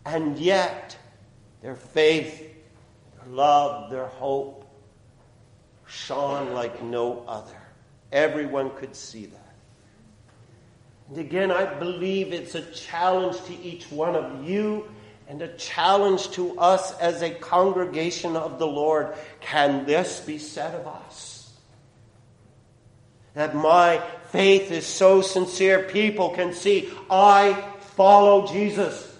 And 0.05 0.38
yet, 0.38 0.97
their 1.62 1.75
faith, 1.75 2.38
their 2.38 3.33
love, 3.33 3.90
their 3.90 4.07
hope 4.07 4.64
shone 5.87 6.52
like 6.52 6.83
no 6.83 7.25
other. 7.26 7.57
Everyone 8.12 8.71
could 8.71 8.95
see 8.95 9.26
that. 9.26 9.55
And 11.09 11.19
again, 11.19 11.50
I 11.50 11.64
believe 11.64 12.33
it's 12.33 12.55
a 12.55 12.62
challenge 12.73 13.40
to 13.45 13.61
each 13.62 13.90
one 13.90 14.16
of 14.16 14.49
you 14.49 14.88
and 15.28 15.43
a 15.43 15.49
challenge 15.57 16.31
to 16.33 16.59
us 16.59 16.97
as 16.99 17.23
a 17.23 17.31
congregation 17.31 18.37
of 18.37 18.59
the 18.59 18.66
Lord. 18.66 19.14
Can 19.40 19.87
this 19.87 20.21
be 20.21 20.38
said 20.38 20.75
of 20.75 20.87
us? 20.87 21.52
That 23.35 23.55
my 23.55 24.02
faith 24.37 24.71
is 24.71 24.85
so 24.85 25.23
sincere, 25.23 25.85
people 25.85 26.28
can 26.28 26.52
see 26.52 26.90
I 27.11 27.55
follow 27.95 28.47
Jesus. 28.47 29.11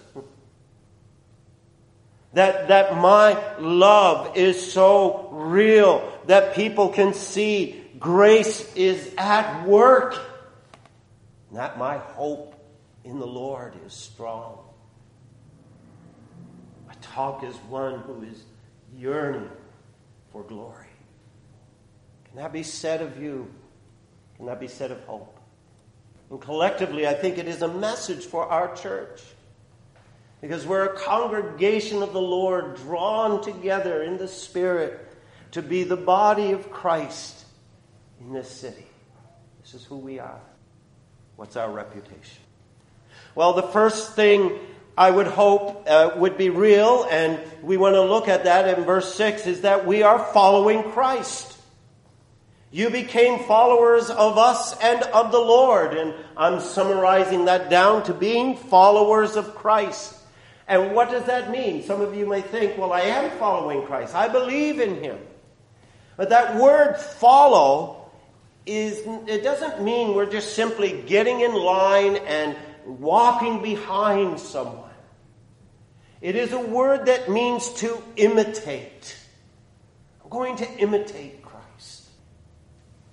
That, 2.33 2.67
that 2.67 2.97
my 2.97 3.35
love 3.57 4.37
is 4.37 4.71
so 4.71 5.29
real 5.31 6.07
that 6.27 6.53
people 6.53 6.89
can 6.89 7.15
see 7.15 7.83
grace 7.97 8.71
is 8.75 9.11
at 9.17 9.65
work. 9.65 10.21
That 11.51 11.79
my 11.79 11.97
hope 11.97 12.53
in 13.03 13.17
the 13.17 13.25
Lord 13.25 13.73
is 13.87 13.93
strong. 13.93 14.59
I 16.87 16.93
talk 17.01 17.43
as 17.43 17.55
one 17.69 18.01
who 18.01 18.21
is 18.21 18.43
yearning 18.95 19.49
for 20.31 20.43
glory. 20.43 20.85
Can 22.25 22.35
that 22.35 22.53
be 22.53 22.61
said 22.61 23.01
of 23.01 23.19
you? 23.19 23.51
Can 24.37 24.45
that 24.45 24.59
be 24.59 24.67
said 24.67 24.91
of 24.91 25.03
hope? 25.05 25.37
And 26.29 26.39
collectively, 26.39 27.07
I 27.07 27.13
think 27.13 27.37
it 27.37 27.47
is 27.47 27.61
a 27.61 27.67
message 27.67 28.25
for 28.25 28.45
our 28.45 28.75
church. 28.75 29.21
Because 30.41 30.65
we're 30.65 30.85
a 30.85 30.99
congregation 30.99 32.03
of 32.03 32.13
the 32.13 32.21
Lord 32.21 32.75
drawn 32.75 33.43
together 33.43 34.03
in 34.03 34.17
the 34.17 34.27
Spirit 34.27 34.99
to 35.51 35.61
be 35.61 35.83
the 35.83 35.97
body 35.97 36.51
of 36.51 36.69
Christ 36.71 37.45
in 38.19 38.33
this 38.33 38.49
city. 38.49 38.85
This 39.63 39.73
is 39.73 39.83
who 39.83 39.97
we 39.97 40.19
are. 40.19 40.39
What's 41.37 41.55
our 41.55 41.71
reputation? 41.71 42.43
Well, 43.33 43.53
the 43.53 43.63
first 43.63 44.13
thing 44.13 44.59
I 44.97 45.09
would 45.09 45.27
hope 45.27 45.85
uh, 45.87 46.11
would 46.17 46.37
be 46.37 46.49
real, 46.49 47.07
and 47.09 47.39
we 47.63 47.77
want 47.77 47.95
to 47.95 48.01
look 48.01 48.27
at 48.27 48.43
that 48.43 48.77
in 48.77 48.85
verse 48.85 49.13
6, 49.15 49.47
is 49.47 49.61
that 49.61 49.85
we 49.87 50.03
are 50.03 50.19
following 50.33 50.83
Christ. 50.91 51.56
You 52.71 52.89
became 52.89 53.43
followers 53.45 54.09
of 54.09 54.37
us 54.37 54.77
and 54.81 55.01
of 55.03 55.31
the 55.31 55.39
Lord. 55.39 55.93
And 55.93 56.13
I'm 56.35 56.59
summarizing 56.59 57.45
that 57.45 57.69
down 57.69 58.03
to 58.03 58.13
being 58.13 58.57
followers 58.57 59.35
of 59.35 59.55
Christ. 59.55 60.15
And 60.67 60.93
what 60.93 61.09
does 61.09 61.25
that 61.25 61.49
mean? 61.49 61.83
Some 61.83 62.01
of 62.01 62.13
you 62.13 62.25
may 62.25 62.41
think, 62.41 62.77
well, 62.77 62.91
I 62.91 63.01
am 63.01 63.31
following 63.39 63.85
Christ. 63.85 64.13
I 64.13 64.27
believe 64.27 64.81
in 64.81 65.01
him. 65.01 65.17
But 66.17 66.29
that 66.29 66.57
word 66.57 66.97
follow 66.97 68.11
is, 68.65 69.01
it 69.27 69.43
doesn't 69.43 69.81
mean 69.81 70.13
we're 70.13 70.29
just 70.29 70.55
simply 70.55 71.03
getting 71.03 71.39
in 71.39 71.53
line 71.53 72.17
and 72.17 72.57
walking 72.85 73.61
behind 73.61 74.39
someone. 74.39 74.83
It 76.19 76.35
is 76.35 76.51
a 76.51 76.59
word 76.59 77.05
that 77.05 77.29
means 77.29 77.71
to 77.75 78.01
imitate. 78.17 79.15
I'm 80.23 80.29
going 80.29 80.57
to 80.57 80.69
imitate. 80.77 81.36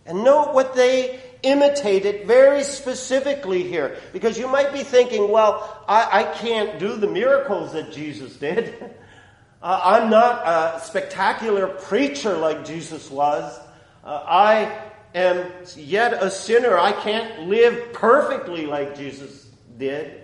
And 0.07 0.23
note 0.23 0.53
what 0.53 0.75
they 0.75 1.21
imitated 1.43 2.27
very 2.27 2.63
specifically 2.63 3.63
here. 3.63 3.97
Because 4.13 4.39
you 4.39 4.49
might 4.49 4.73
be 4.73 4.83
thinking, 4.83 5.31
well, 5.31 5.85
I, 5.89 6.21
I 6.21 6.35
can't 6.35 6.79
do 6.79 6.97
the 6.97 7.07
miracles 7.07 7.73
that 7.73 7.93
Jesus 7.93 8.37
did. 8.37 8.75
uh, 9.63 9.81
I'm 9.83 10.11
not 10.11 10.47
a 10.47 10.81
spectacular 10.81 11.69
preacher 11.69 12.37
like 12.37 12.65
Jesus 12.65 13.11
was. 13.11 13.59
Uh, 14.03 14.23
I 14.27 14.79
am 15.15 15.51
yet 15.77 16.23
a 16.23 16.31
sinner. 16.31 16.79
I 16.79 16.93
can't 16.93 17.49
live 17.49 17.93
perfectly 17.93 18.67
like 18.67 18.97
Jesus 18.97 19.47
did. 19.79 20.23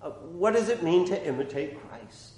Uh, 0.00 0.10
what 0.10 0.54
does 0.54 0.68
it 0.68 0.82
mean 0.82 1.06
to 1.06 1.26
imitate 1.26 1.78
Christ? 1.88 2.32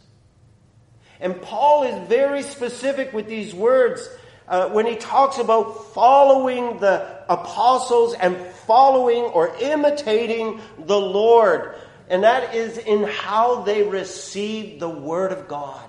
And 1.21 1.41
Paul 1.43 1.83
is 1.83 2.09
very 2.09 2.43
specific 2.43 3.13
with 3.13 3.27
these 3.27 3.55
words 3.55 4.09
uh, 4.51 4.69
when 4.71 4.85
he 4.85 4.97
talks 4.97 5.39
about 5.39 5.95
following 5.95 6.81
the 6.81 7.23
apostles 7.29 8.15
and 8.15 8.37
following 8.67 9.23
or 9.23 9.55
imitating 9.61 10.61
the 10.77 11.01
Lord. 11.01 11.77
And 12.09 12.25
that 12.25 12.53
is 12.53 12.77
in 12.77 13.05
how 13.05 13.63
they 13.63 13.85
received 13.85 14.81
the 14.81 14.89
Word 14.89 15.31
of 15.31 15.47
God. 15.47 15.89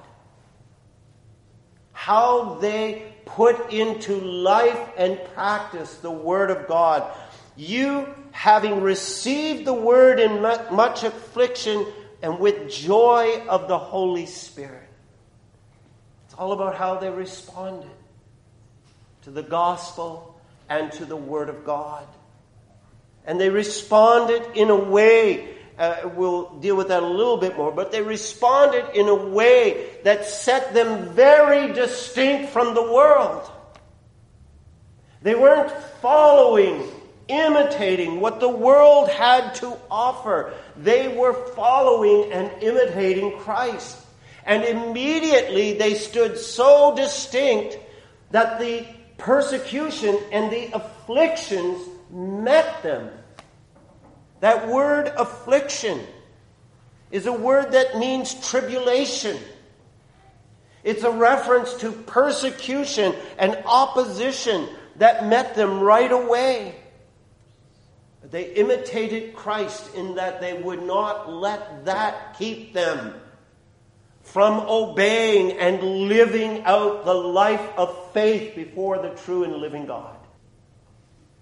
How 1.91 2.60
they 2.60 3.15
put 3.25 3.74
into 3.74 4.15
life 4.22 4.80
and 4.96 5.20
practice 5.34 5.96
the 5.96 6.12
Word 6.12 6.51
of 6.51 6.68
God. 6.68 7.12
You, 7.58 8.13
having 8.32 8.82
received 8.82 9.65
the 9.65 9.74
Word 9.74 10.20
in 10.20 10.39
much 10.39 11.03
affliction 11.03 11.84
and 12.22 12.38
with 12.38 12.70
joy 12.70 13.44
of 13.50 13.68
the 13.68 13.80
Holy 13.80 14.27
Spirit. 14.27 14.88
It's 16.25 16.36
all 16.36 16.51
about 16.51 16.75
how 16.75 17.00
they 17.00 17.10
responded 17.10 17.89
to 19.23 19.31
the 19.31 19.43
gospel 19.43 20.39
and 20.69 20.91
to 20.93 21.05
the 21.05 21.15
Word 21.15 21.49
of 21.49 21.65
God. 21.65 22.07
And 23.25 23.39
they 23.39 23.49
responded 23.49 24.43
in 24.55 24.69
a 24.69 24.75
way 24.75 25.57
uh, 25.81 26.11
we'll 26.15 26.59
deal 26.59 26.75
with 26.75 26.89
that 26.89 27.01
a 27.01 27.07
little 27.07 27.37
bit 27.37 27.57
more, 27.57 27.71
but 27.71 27.91
they 27.91 28.03
responded 28.03 28.85
in 28.93 29.07
a 29.07 29.15
way 29.15 29.89
that 30.03 30.25
set 30.25 30.75
them 30.75 31.09
very 31.13 31.73
distinct 31.73 32.51
from 32.51 32.75
the 32.75 32.83
world. 32.83 33.49
They 35.23 35.33
weren't 35.33 35.71
following, 36.01 36.87
imitating 37.27 38.19
what 38.19 38.39
the 38.39 38.47
world 38.47 39.09
had 39.09 39.55
to 39.55 39.75
offer. 39.89 40.53
They 40.77 41.07
were 41.07 41.33
following 41.55 42.31
and 42.31 42.61
imitating 42.61 43.39
Christ. 43.39 43.97
And 44.45 44.63
immediately 44.63 45.79
they 45.79 45.95
stood 45.95 46.37
so 46.37 46.95
distinct 46.95 47.79
that 48.29 48.59
the 48.59 48.85
persecution 49.21 50.19
and 50.31 50.51
the 50.51 50.71
afflictions 50.73 51.87
met 52.11 52.83
them 52.83 53.09
that 54.41 54.67
word 54.67 55.07
affliction 55.07 56.01
is 57.11 57.27
a 57.27 57.31
word 57.31 57.73
that 57.73 57.97
means 57.97 58.49
tribulation. 58.49 59.37
It's 60.83 61.03
a 61.03 61.11
reference 61.11 61.75
to 61.75 61.91
persecution 61.91 63.13
and 63.37 63.55
opposition 63.65 64.67
that 64.97 65.27
met 65.27 65.55
them 65.55 65.79
right 65.79 66.11
away. 66.11 66.75
they 68.23 68.53
imitated 68.53 69.35
Christ 69.35 69.93
in 69.95 70.15
that 70.15 70.41
they 70.41 70.53
would 70.53 70.81
not 70.81 71.31
let 71.31 71.85
that 71.85 72.37
keep 72.37 72.73
them 72.73 73.13
from 74.23 74.59
obeying 74.67 75.53
and 75.53 75.81
living 75.81 76.63
out 76.63 77.05
the 77.05 77.13
life 77.13 77.67
of 77.77 78.13
faith 78.13 78.55
before 78.55 79.01
the 79.01 79.09
true 79.09 79.43
and 79.43 79.55
living 79.55 79.85
God. 79.85 80.15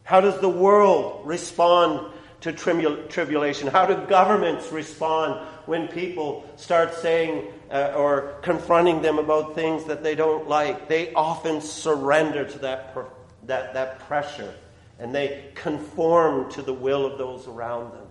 How 0.03 0.21
does 0.21 0.39
the 0.39 0.50
world 0.50 1.25
respond 1.25 2.12
to 2.41 2.53
tribulation? 2.53 3.67
How 3.67 3.86
do 3.86 3.95
governments 4.07 4.71
respond 4.71 5.45
when 5.65 5.88
people 5.88 6.50
start 6.55 6.95
saying 6.95 7.45
uh, 7.69 7.93
or 7.95 8.39
confronting 8.41 9.01
them 9.01 9.19
about 9.19 9.55
things 9.55 9.86
that 9.86 10.01
they 10.01 10.15
don't 10.15 10.48
like? 10.48 10.88
They 10.88 11.13
often 11.13 11.62
surrender 11.62 12.45
to 12.45 12.59
that, 12.59 12.98
that, 13.45 13.74
that 13.74 14.00
pressure 14.00 14.53
and 15.00 15.15
they 15.15 15.45
conform 15.55 16.51
to 16.51 16.62
the 16.62 16.74
will 16.74 17.05
of 17.05 17.17
those 17.17 17.48
around 17.48 17.93
them, 17.93 18.07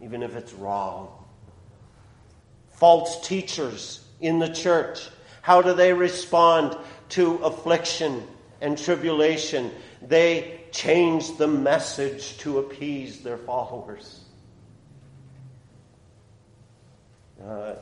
even 0.00 0.22
if 0.22 0.36
it's 0.36 0.52
wrong. 0.52 1.21
False 2.82 3.24
teachers 3.28 4.04
in 4.20 4.40
the 4.40 4.48
church, 4.48 5.08
how 5.40 5.62
do 5.62 5.72
they 5.72 5.92
respond 5.92 6.76
to 7.10 7.36
affliction 7.36 8.26
and 8.60 8.76
tribulation? 8.76 9.70
They 10.04 10.62
change 10.72 11.36
the 11.36 11.46
message 11.46 12.38
to 12.38 12.58
appease 12.58 13.20
their 13.20 13.36
followers. 13.36 14.22
Uh, 17.40 17.74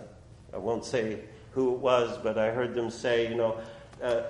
I 0.53 0.59
won't 0.59 0.85
say 0.85 1.21
who 1.53 1.73
it 1.73 1.79
was, 1.79 2.19
but 2.23 2.37
I 2.37 2.51
heard 2.51 2.75
them 2.75 2.91
say, 2.91 3.27
you 3.27 3.37
know, 3.37 3.59
uh, 4.03 4.25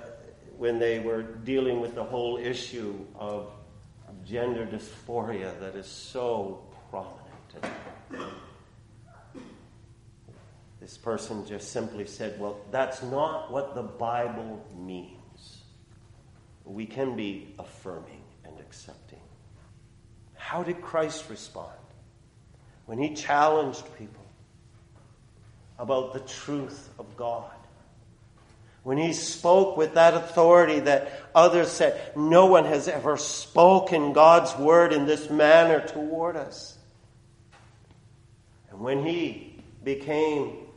when 0.57 0.79
they 0.79 0.99
were 0.99 1.21
dealing 1.21 1.81
with 1.81 1.95
the 1.95 2.05
whole 2.05 2.37
issue 2.37 2.95
of 3.19 3.51
gender 4.25 4.65
dysphoria 4.65 5.51
that 5.59 5.75
is 5.75 5.85
so 5.85 6.63
prominent. 6.89 8.40
This 10.91 10.97
person 10.97 11.45
just 11.45 11.71
simply 11.71 12.05
said, 12.05 12.37
Well, 12.37 12.57
that's 12.69 13.01
not 13.01 13.49
what 13.49 13.75
the 13.75 13.81
Bible 13.81 14.61
means. 14.77 15.61
We 16.65 16.85
can 16.85 17.15
be 17.15 17.55
affirming 17.57 18.21
and 18.43 18.59
accepting. 18.59 19.21
How 20.35 20.63
did 20.63 20.81
Christ 20.81 21.29
respond 21.29 21.79
when 22.87 22.97
he 22.97 23.13
challenged 23.13 23.85
people 23.97 24.25
about 25.79 26.11
the 26.11 26.19
truth 26.19 26.89
of 26.99 27.15
God? 27.15 27.53
When 28.83 28.97
he 28.97 29.13
spoke 29.13 29.77
with 29.77 29.93
that 29.93 30.13
authority 30.13 30.81
that 30.81 31.21
others 31.33 31.71
said, 31.71 32.01
no 32.17 32.47
one 32.47 32.65
has 32.65 32.89
ever 32.89 33.15
spoken 33.15 34.11
God's 34.11 34.57
word 34.57 34.91
in 34.91 35.05
this 35.05 35.29
manner 35.29 35.79
toward 35.79 36.35
us. 36.35 36.77
And 38.71 38.81
when 38.81 39.05
he 39.05 39.63
became 39.85 40.67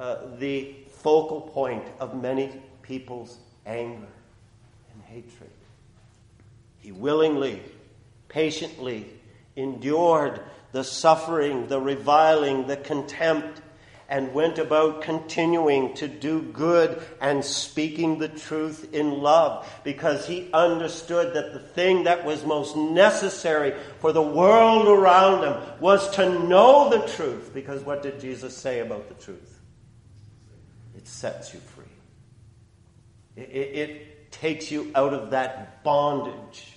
uh, 0.00 0.16
the 0.38 0.74
focal 1.02 1.42
point 1.42 1.84
of 2.00 2.20
many 2.20 2.50
people's 2.80 3.38
anger 3.66 4.08
and 4.94 5.02
hatred, 5.04 5.50
he 6.78 6.90
willingly, 6.90 7.60
patiently 8.28 9.06
endured 9.56 10.40
the 10.72 10.82
suffering, 10.82 11.66
the 11.66 11.78
reviling, 11.78 12.66
the 12.66 12.78
contempt, 12.78 13.60
and 14.08 14.32
went 14.32 14.58
about 14.58 15.02
continuing 15.02 15.92
to 15.94 16.08
do 16.08 16.40
good 16.40 17.00
and 17.20 17.44
speaking 17.44 18.18
the 18.18 18.28
truth 18.28 18.94
in 18.94 19.20
love 19.20 19.68
because 19.84 20.26
he 20.26 20.48
understood 20.54 21.34
that 21.34 21.52
the 21.52 21.60
thing 21.60 22.04
that 22.04 22.24
was 22.24 22.44
most 22.46 22.74
necessary 22.74 23.74
for 23.98 24.12
the 24.12 24.22
world 24.22 24.88
around 24.88 25.44
him 25.44 25.62
was 25.78 26.10
to 26.10 26.26
know 26.48 26.88
the 26.88 27.06
truth. 27.06 27.52
Because 27.52 27.82
what 27.82 28.02
did 28.02 28.18
Jesus 28.18 28.56
say 28.56 28.80
about 28.80 29.06
the 29.08 29.14
truth? 29.22 29.59
It 31.00 31.08
sets 31.08 31.54
you 31.54 31.60
free, 31.60 31.84
it, 33.36 33.48
it, 33.48 33.78
it 33.78 34.32
takes 34.32 34.70
you 34.70 34.92
out 34.94 35.14
of 35.14 35.30
that 35.30 35.82
bondage 35.82 36.76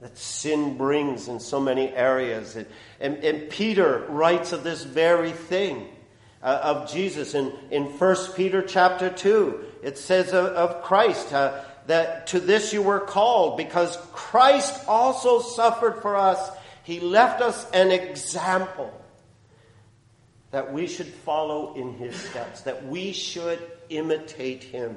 that 0.00 0.16
sin 0.16 0.78
brings 0.78 1.28
in 1.28 1.40
so 1.40 1.60
many 1.60 1.88
areas. 1.88 2.56
And, 3.00 3.16
and, 3.24 3.50
Peter 3.50 4.06
writes 4.08 4.52
of 4.52 4.64
this 4.64 4.82
very 4.82 5.32
thing 5.32 5.88
uh, 6.42 6.60
of 6.62 6.90
Jesus. 6.90 7.34
In, 7.34 7.52
in 7.70 7.84
1 7.84 8.16
Peter 8.34 8.62
chapter 8.62 9.10
2, 9.10 9.64
it 9.82 9.98
says 9.98 10.28
of, 10.28 10.46
of 10.46 10.82
Christ 10.82 11.32
uh, 11.32 11.62
that 11.86 12.28
to 12.28 12.40
this 12.40 12.72
you 12.72 12.80
were 12.80 13.00
called 13.00 13.58
because 13.58 13.98
Christ 14.12 14.88
also 14.88 15.40
suffered 15.40 16.00
for 16.00 16.16
us. 16.16 16.50
He 16.82 17.00
left 17.00 17.42
us 17.42 17.70
an 17.72 17.90
example 17.90 18.92
that 20.54 20.72
we 20.72 20.86
should 20.86 21.08
follow 21.08 21.74
in 21.74 21.94
his 21.94 22.14
steps, 22.14 22.60
that 22.60 22.86
we 22.86 23.12
should 23.12 23.60
imitate 23.88 24.62
him 24.62 24.96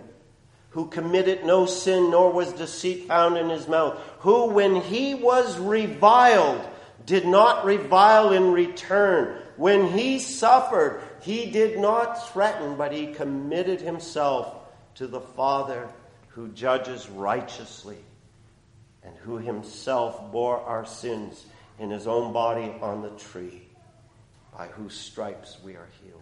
who 0.70 0.86
committed 0.86 1.44
no 1.44 1.66
sin, 1.66 2.12
nor 2.12 2.32
was 2.32 2.54
deceit 2.54 3.08
found 3.08 3.36
in 3.36 3.50
his 3.50 3.68
mouth, 3.68 4.00
who, 4.20 4.46
when 4.46 4.76
he 4.76 5.16
was 5.16 5.58
reviled, 5.58 6.62
did 7.08 7.26
not 7.26 7.66
revile 7.66 8.32
in 8.32 8.52
return. 8.52 9.42
When 9.56 9.88
he 9.88 10.20
suffered, 10.20 11.02
he 11.22 11.50
did 11.50 11.80
not 11.80 12.32
threaten, 12.32 12.76
but 12.76 12.92
he 12.92 13.08
committed 13.08 13.82
himself 13.82 14.56
to 14.96 15.08
the 15.08 15.22
Father 15.22 15.90
who 16.28 16.50
judges 16.50 17.10
righteously 17.10 17.98
and 19.02 19.16
who 19.18 19.38
himself 19.38 20.32
bore 20.32 20.60
our 20.60 20.86
sins 20.86 21.44
in 21.80 21.90
his 21.90 22.06
own 22.06 22.32
body 22.32 22.72
on 22.80 23.02
the 23.02 23.10
tree, 23.10 23.67
by 24.58 24.68
whose 24.68 24.96
stripes 24.96 25.58
we 25.64 25.76
are 25.76 25.88
healed. 26.04 26.22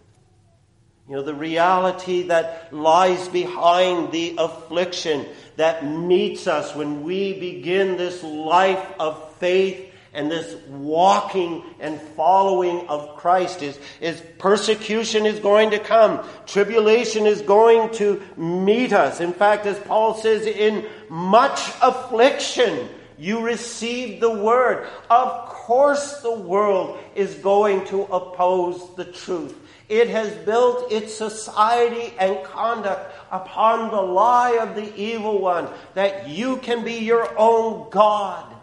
You 1.07 1.15
know, 1.15 1.21
the 1.21 1.35
reality 1.35 2.23
that 2.23 2.73
lies 2.73 3.29
behind 3.29 4.11
the 4.11 4.35
affliction 4.37 5.25
that 5.55 5.85
meets 5.85 6.47
us 6.47 6.75
when 6.75 7.03
we 7.03 7.39
begin 7.39 7.95
this 7.95 8.23
life 8.23 8.85
of 8.99 9.33
faith 9.35 9.91
and 10.13 10.31
this 10.31 10.55
walking 10.67 11.63
and 11.79 12.01
following 12.01 12.87
of 12.87 13.15
Christ 13.17 13.61
is, 13.61 13.77
is 14.01 14.21
persecution 14.39 15.25
is 15.25 15.39
going 15.39 15.71
to 15.71 15.79
come. 15.79 16.27
Tribulation 16.47 17.25
is 17.27 17.41
going 17.41 17.93
to 17.95 18.21
meet 18.35 18.91
us. 18.91 19.21
In 19.21 19.33
fact, 19.33 19.65
as 19.65 19.77
Paul 19.79 20.15
says, 20.15 20.45
in 20.45 20.85
much 21.09 21.69
affliction, 21.81 22.89
you 23.17 23.41
receive 23.41 24.19
the 24.19 24.33
word. 24.33 24.87
Of 25.09 25.49
course, 25.49 26.21
the 26.21 26.33
world 26.33 26.99
is 27.15 27.35
going 27.35 27.85
to 27.87 28.03
oppose 28.03 28.95
the 28.95 29.05
truth. 29.05 29.55
It 29.87 30.09
has 30.09 30.33
built 30.45 30.91
its 30.91 31.13
society 31.13 32.13
and 32.17 32.43
conduct 32.43 33.13
upon 33.31 33.91
the 33.91 34.01
lie 34.01 34.57
of 34.57 34.75
the 34.75 34.95
evil 34.95 35.39
one 35.39 35.69
that 35.93 36.27
you 36.27 36.57
can 36.57 36.83
be 36.83 36.93
your 36.93 37.37
own 37.37 37.89
God 37.91 38.55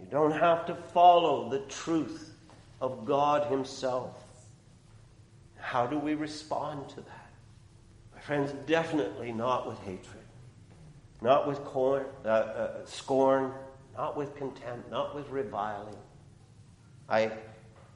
You 0.00 0.06
don't 0.10 0.32
have 0.32 0.66
to 0.66 0.74
follow 0.74 1.48
the 1.50 1.60
truth 1.60 2.32
of 2.80 3.04
God 3.04 3.50
Himself. 3.50 4.14
How 5.56 5.86
do 5.86 5.98
we 5.98 6.14
respond 6.14 6.88
to 6.90 6.96
that? 6.96 7.30
My 8.14 8.20
friends, 8.20 8.52
definitely 8.66 9.32
not 9.32 9.66
with 9.66 9.78
hatred, 9.80 10.23
not 11.24 11.48
with 11.48 11.58
uh, 11.58 12.28
uh, 12.28 12.84
scorn, 12.84 13.50
not 13.96 14.14
with 14.14 14.36
contempt, 14.36 14.90
not 14.90 15.14
with 15.14 15.26
reviling. 15.30 15.96
I 17.08 17.32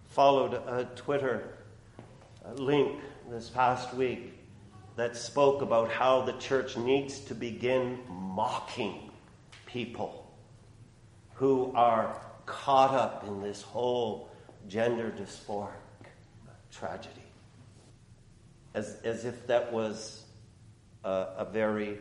followed 0.07 0.55
a 0.55 0.89
Twitter 0.97 1.59
link 2.55 2.99
this 3.31 3.51
past 3.51 3.93
week 3.93 4.33
that 4.97 5.15
spoke 5.15 5.61
about 5.61 5.91
how 5.91 6.23
the 6.23 6.33
church 6.39 6.79
needs 6.79 7.21
to 7.21 7.35
begin 7.35 7.99
mocking 8.09 9.11
people 9.67 10.33
who 11.35 11.71
are 11.75 12.17
caught 12.47 12.95
up 12.95 13.25
in 13.29 13.43
this 13.43 13.61
whole 13.61 14.31
gender 14.69 15.13
dysphoric 15.15 15.69
tragedy. 16.73 17.15
As, 18.73 18.97
as 19.05 19.27
if 19.27 19.47
that 19.49 19.71
was 19.71 20.25
a, 21.05 21.27
a 21.39 21.45
very 21.45 21.99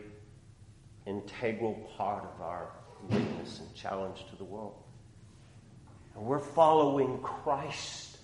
integral 1.08 1.74
part 1.98 2.24
of 2.24 2.42
our 2.42 2.70
witness 3.10 3.60
and 3.60 3.74
challenge 3.74 4.26
to 4.30 4.36
the 4.36 4.44
world. 4.44 4.76
And 6.16 6.26
we're 6.26 6.40
following 6.40 7.20
Christ. 7.20 8.18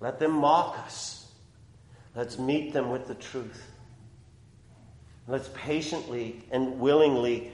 Let 0.00 0.18
them 0.18 0.32
mock 0.32 0.78
us. 0.80 1.30
Let's 2.14 2.38
meet 2.38 2.72
them 2.72 2.90
with 2.90 3.06
the 3.06 3.14
truth. 3.14 3.62
Let's 5.28 5.48
patiently 5.54 6.44
and 6.50 6.80
willingly 6.80 7.52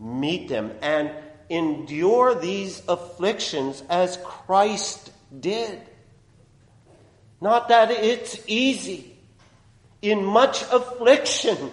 meet 0.00 0.48
them 0.48 0.72
and 0.80 1.10
endure 1.50 2.34
these 2.34 2.82
afflictions 2.88 3.82
as 3.90 4.18
Christ 4.24 5.12
did. 5.40 5.80
Not 7.40 7.68
that 7.68 7.90
it's 7.90 8.42
easy. 8.46 9.16
In 10.00 10.24
much 10.24 10.62
affliction, 10.62 11.70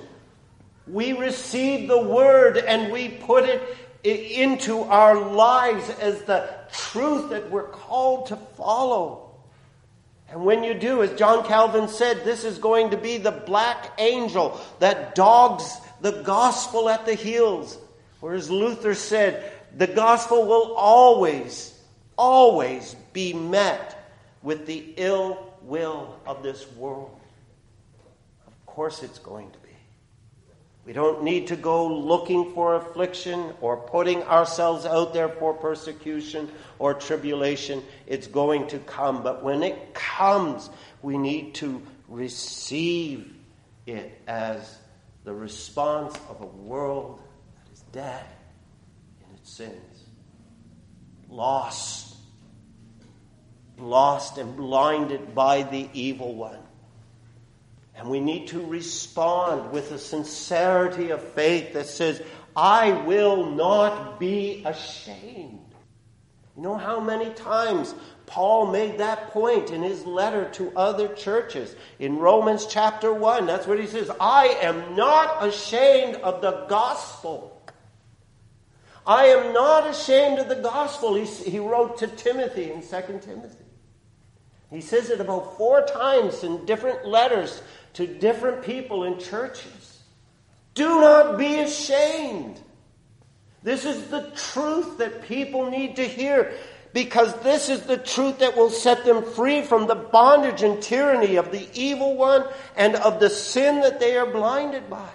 we 0.88 1.13
receive 1.13 1.88
the 1.88 2.02
word 2.02 2.58
and 2.58 2.91
we 2.91 3.10
put 3.10 3.46
it 3.46 3.62
into 4.04 4.82
our 4.82 5.20
lives 5.32 5.89
as 6.00 6.24
the 6.24 6.50
truth 6.72 7.30
that 7.30 7.52
we're 7.52 7.67
called 7.67 8.28
to 8.28 8.36
follow. 8.36 9.32
And 10.30 10.44
when 10.44 10.63
you 10.63 10.74
do, 10.74 11.04
as 11.04 11.17
John 11.20 11.46
Calvin 11.46 11.88
said, 11.88 12.24
this 12.24 12.44
is 12.44 12.58
going 12.58 12.91
to 12.91 12.98
be 12.98 13.17
the 13.17 13.32
black 13.32 13.91
angel 14.00 14.60
that 14.80 15.13
dogs 15.13 15.78
the 16.00 16.24
gospel 16.24 16.89
at 16.89 17.06
the 17.06 17.13
heels. 17.13 17.78
Whereas 18.22 18.50
Luther 18.50 18.96
said, 18.96 19.52
the 19.78 19.88
gospel 19.88 20.46
will 20.46 20.74
always, 20.74 21.78
always 22.17 22.96
be 23.13 23.34
met 23.34 23.98
with 24.41 24.65
the 24.65 24.94
ill 24.98 25.54
will 25.62 26.20
of 26.26 26.41
this 26.44 26.70
world. 26.74 27.15
Of 28.48 28.65
course, 28.65 29.04
it's 29.04 29.20
going 29.20 29.52
to. 29.52 29.61
We 30.86 30.94
don't 30.94 31.24
need 31.24 31.48
to 31.48 31.56
go 31.56 31.88
looking 31.88 32.54
for 32.54 32.76
affliction 32.76 33.54
or 33.62 33.78
putting 33.78 34.24
ourselves 34.24 34.86
out 34.86 35.13
there 35.13 35.30
for 35.30 35.54
persecution 35.54 36.50
or 36.80 36.96
tribulation. 36.96 37.84
It's 38.08 38.26
going 38.26 38.67
to 38.70 38.80
come. 38.80 39.22
But 39.22 39.44
when 39.44 39.62
it 39.62 39.94
comes, 39.94 40.70
we 41.04 41.17
need 41.20 41.54
to 41.56 41.82
receive 42.08 43.32
it 43.86 44.22
as 44.28 44.80
the 45.24 45.34
response 45.34 46.17
of 46.30 46.41
a 46.41 46.48
world 46.48 47.20
that 47.56 47.72
is 47.72 47.82
dead 47.91 48.26
in 49.20 49.36
its 49.36 49.54
sins, 49.54 50.04
lost, 51.30 52.15
lost 53.78 54.39
and 54.39 54.56
blinded 54.58 55.36
by 55.36 55.62
the 55.62 55.88
evil 55.94 56.34
one. 56.34 56.61
And 58.02 58.10
we 58.10 58.20
need 58.20 58.48
to 58.48 58.66
respond 58.66 59.72
with 59.72 59.92
a 59.92 60.00
sincerity 60.00 61.12
of 61.12 61.22
faith 61.22 61.74
that 61.74 61.86
says, 61.86 62.20
I 62.56 62.94
will 62.94 63.52
not 63.52 64.20
be 64.20 64.64
ashamed. 64.66 65.60
You 66.58 66.64
know 66.64 66.78
how 66.78 67.00
many 67.00 67.32
times 67.36 67.94
Paul 68.26 68.72
made 68.72 68.98
that 68.98 69.30
point 69.30 69.70
in 69.70 69.84
his 69.84 70.04
letter 70.04 70.50
to 70.54 70.76
other 70.76 71.10
churches? 71.10 71.76
In 72.00 72.18
Romans 72.18 72.66
chapter 72.66 73.14
1, 73.14 73.46
that's 73.46 73.68
what 73.68 73.80
he 73.80 73.86
says 73.86 74.10
I 74.20 74.48
am 74.64 74.96
not 74.96 75.46
ashamed 75.46 76.16
of 76.16 76.42
the 76.42 76.66
gospel. 76.70 77.62
I 79.06 79.26
am 79.26 79.54
not 79.54 79.88
ashamed 79.88 80.40
of 80.40 80.50
the 80.50 80.56
gospel, 80.56 81.14
he, 81.14 81.26
he 81.26 81.60
wrote 81.60 82.00
to 82.00 82.08
Timothy 82.08 82.72
in 82.72 82.82
2 82.82 82.88
Timothy. 83.22 83.61
He 84.72 84.82
says 84.82 85.10
it 85.10 85.20
about 85.20 85.58
four 85.58 85.86
times 85.86 86.44
in 86.44 86.66
different 86.66 87.06
letters 87.06 87.62
to 87.94 88.08
different 88.08 88.64
people 88.64 89.04
in 89.04 89.20
churches. 89.20 90.00
Do 90.74 91.02
not 91.02 91.38
be 91.38 91.60
ashamed. 91.60 92.60
This 93.64 93.86
is 93.86 94.08
the 94.08 94.32
truth 94.36 94.98
that 95.00 95.24
people 95.24 95.70
need 95.70 95.98
to 95.98 96.08
hear 96.08 96.54
because 96.94 97.34
this 97.42 97.70
is 97.70 97.82
the 97.82 97.98
truth 97.98 98.40
that 98.40 98.56
will 98.56 98.70
set 98.70 99.06
them 99.06 99.24
free 99.24 99.62
from 99.62 99.88
the 99.88 99.96
bondage 99.96 100.64
and 100.64 100.82
tyranny 100.82 101.36
of 101.36 101.52
the 101.52 101.68
evil 101.74 102.16
one 102.16 102.46
and 102.76 102.96
of 102.96 103.20
the 103.20 103.30
sin 103.30 103.82
that 103.82 104.00
they 104.00 104.18
are 104.18 104.26
blinded 104.26 104.90
by. 104.90 105.10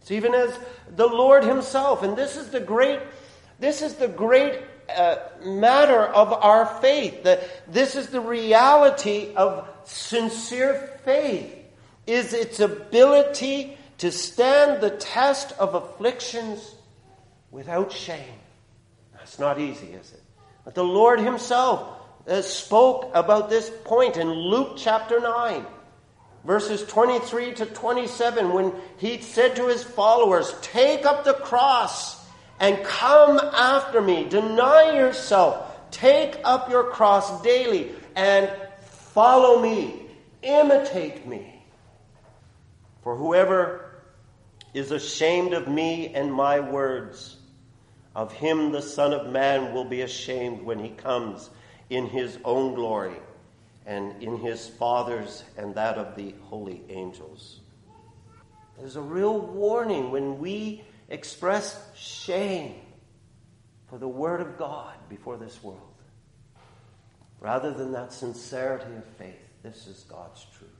It's 0.00 0.10
even 0.10 0.34
as 0.34 0.56
the 0.96 1.06
Lord 1.06 1.44
Himself, 1.44 2.02
and 2.02 2.16
this 2.16 2.36
is 2.36 2.50
the 2.50 2.60
great, 2.60 3.00
this 3.58 3.82
is 3.82 3.94
the 3.94 4.08
great 4.08 4.60
uh, 4.96 5.16
matter 5.44 6.04
of 6.04 6.32
our 6.32 6.66
faith. 6.80 7.24
That 7.24 7.72
this 7.72 7.96
is 7.96 8.08
the 8.08 8.20
reality 8.20 9.32
of 9.34 9.68
sincere 9.84 10.98
faith 11.04 11.56
is 12.06 12.32
its 12.32 12.60
ability 12.60 13.76
to 13.98 14.10
stand 14.10 14.80
the 14.80 14.90
test 14.90 15.52
of 15.58 15.74
afflictions 15.74 16.74
without 17.50 17.92
shame. 17.92 18.38
That's 19.12 19.38
not 19.38 19.60
easy, 19.60 19.88
is 19.88 20.12
it? 20.12 20.22
But 20.64 20.74
the 20.74 20.84
Lord 20.84 21.20
Himself 21.20 21.88
uh, 22.26 22.42
spoke 22.42 23.10
about 23.14 23.50
this 23.50 23.70
point 23.84 24.16
in 24.16 24.30
Luke 24.30 24.74
chapter 24.76 25.20
9, 25.20 25.64
verses 26.44 26.82
23 26.84 27.54
to 27.54 27.66
27, 27.66 28.52
when 28.52 28.72
He 28.98 29.20
said 29.20 29.56
to 29.56 29.68
His 29.68 29.82
followers, 29.82 30.54
Take 30.62 31.04
up 31.04 31.24
the 31.24 31.34
cross 31.34 32.19
and 32.60 32.84
come 32.84 33.38
after 33.38 34.00
me. 34.00 34.28
Deny 34.28 34.92
yourself. 34.94 35.66
Take 35.90 36.38
up 36.44 36.70
your 36.70 36.84
cross 36.84 37.42
daily 37.42 37.90
and 38.14 38.48
follow 38.82 39.60
me. 39.60 40.06
Imitate 40.42 41.26
me. 41.26 41.64
For 43.02 43.16
whoever 43.16 44.02
is 44.74 44.92
ashamed 44.92 45.54
of 45.54 45.66
me 45.66 46.14
and 46.14 46.32
my 46.32 46.60
words, 46.60 47.38
of 48.14 48.32
him 48.32 48.72
the 48.72 48.82
Son 48.82 49.12
of 49.12 49.32
Man 49.32 49.72
will 49.72 49.84
be 49.84 50.02
ashamed 50.02 50.62
when 50.62 50.78
he 50.78 50.90
comes 50.90 51.50
in 51.88 52.06
his 52.06 52.38
own 52.44 52.74
glory 52.74 53.16
and 53.86 54.22
in 54.22 54.36
his 54.38 54.68
Father's 54.68 55.44
and 55.56 55.74
that 55.74 55.96
of 55.96 56.14
the 56.14 56.34
holy 56.42 56.82
angels. 56.88 57.60
There's 58.78 58.96
a 58.96 59.02
real 59.02 59.38
warning 59.38 60.10
when 60.10 60.38
we 60.38 60.84
express 61.10 61.78
shame 61.94 62.76
for 63.88 63.98
the 63.98 64.08
Word 64.08 64.40
of 64.40 64.56
God 64.56 64.94
before 65.08 65.36
this 65.36 65.62
world. 65.62 65.80
Rather 67.40 67.72
than 67.72 67.92
that 67.92 68.12
sincerity 68.12 68.94
of 68.96 69.04
faith, 69.18 69.40
this 69.62 69.86
is 69.86 70.04
God's 70.08 70.46
truth 70.56 70.70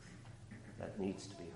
that 0.79 0.99
needs 0.99 1.27
to 1.27 1.35
be 1.37 1.45
heard. 1.45 1.53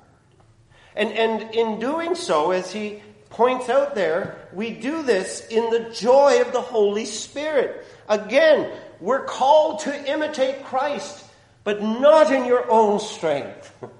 And, 0.96 1.12
and 1.12 1.54
in 1.54 1.78
doing 1.78 2.14
so, 2.14 2.50
as 2.50 2.72
he 2.72 3.02
points 3.30 3.68
out 3.68 3.94
there, 3.94 4.48
we 4.52 4.70
do 4.70 5.02
this 5.02 5.46
in 5.48 5.70
the 5.70 5.90
joy 5.90 6.40
of 6.40 6.52
the 6.52 6.60
Holy 6.60 7.04
Spirit. 7.04 7.86
Again, 8.08 8.70
we're 9.00 9.24
called 9.24 9.80
to 9.80 10.10
imitate 10.10 10.64
Christ, 10.64 11.24
but 11.64 11.82
not 11.82 12.32
in 12.32 12.44
your 12.44 12.70
own 12.70 13.00
strength. 13.00 13.72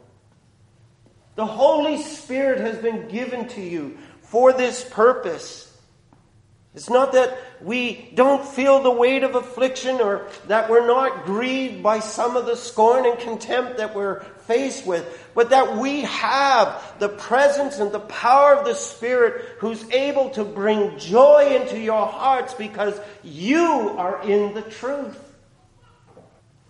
The 1.37 1.47
Holy 1.47 2.01
Spirit 2.01 2.61
has 2.61 2.79
been 2.79 3.09
given 3.09 3.49
to 3.49 3.61
you 3.61 3.99
for 4.35 4.53
this 4.53 4.85
purpose. 4.91 5.73
It's 6.75 6.91
not 6.91 7.13
that 7.13 7.39
we 7.61 8.11
don't 8.17 8.45
feel 8.45 8.83
the 8.83 8.91
weight 8.91 9.23
of 9.23 9.37
affliction 9.37 10.01
or 10.01 10.27
that 10.49 10.69
we're 10.69 10.89
not 10.89 11.25
grieved 11.25 11.85
by 11.85 12.01
some 12.01 12.37
of 12.37 12.45
the 12.45 12.57
scorn 12.57 13.07
and 13.07 13.17
contempt 13.21 13.77
that 13.77 13.95
we're 13.95 14.25
faced 14.49 14.85
with, 14.85 15.29
but 15.37 15.51
that 15.51 15.77
we 15.77 16.01
have 16.01 16.83
the 16.99 17.11
presence 17.11 17.79
and 17.79 17.93
the 17.93 18.01
power 18.01 18.55
of 18.55 18.65
the 18.65 18.75
Spirit 18.75 19.45
who's 19.61 19.89
able 19.91 20.31
to 20.31 20.43
bring 20.43 20.99
joy 20.99 21.57
into 21.61 21.79
your 21.79 22.05
hearts 22.05 22.55
because 22.55 23.01
you 23.23 23.95
are 23.97 24.21
in 24.29 24.53
the 24.53 24.63
truth. 24.63 25.17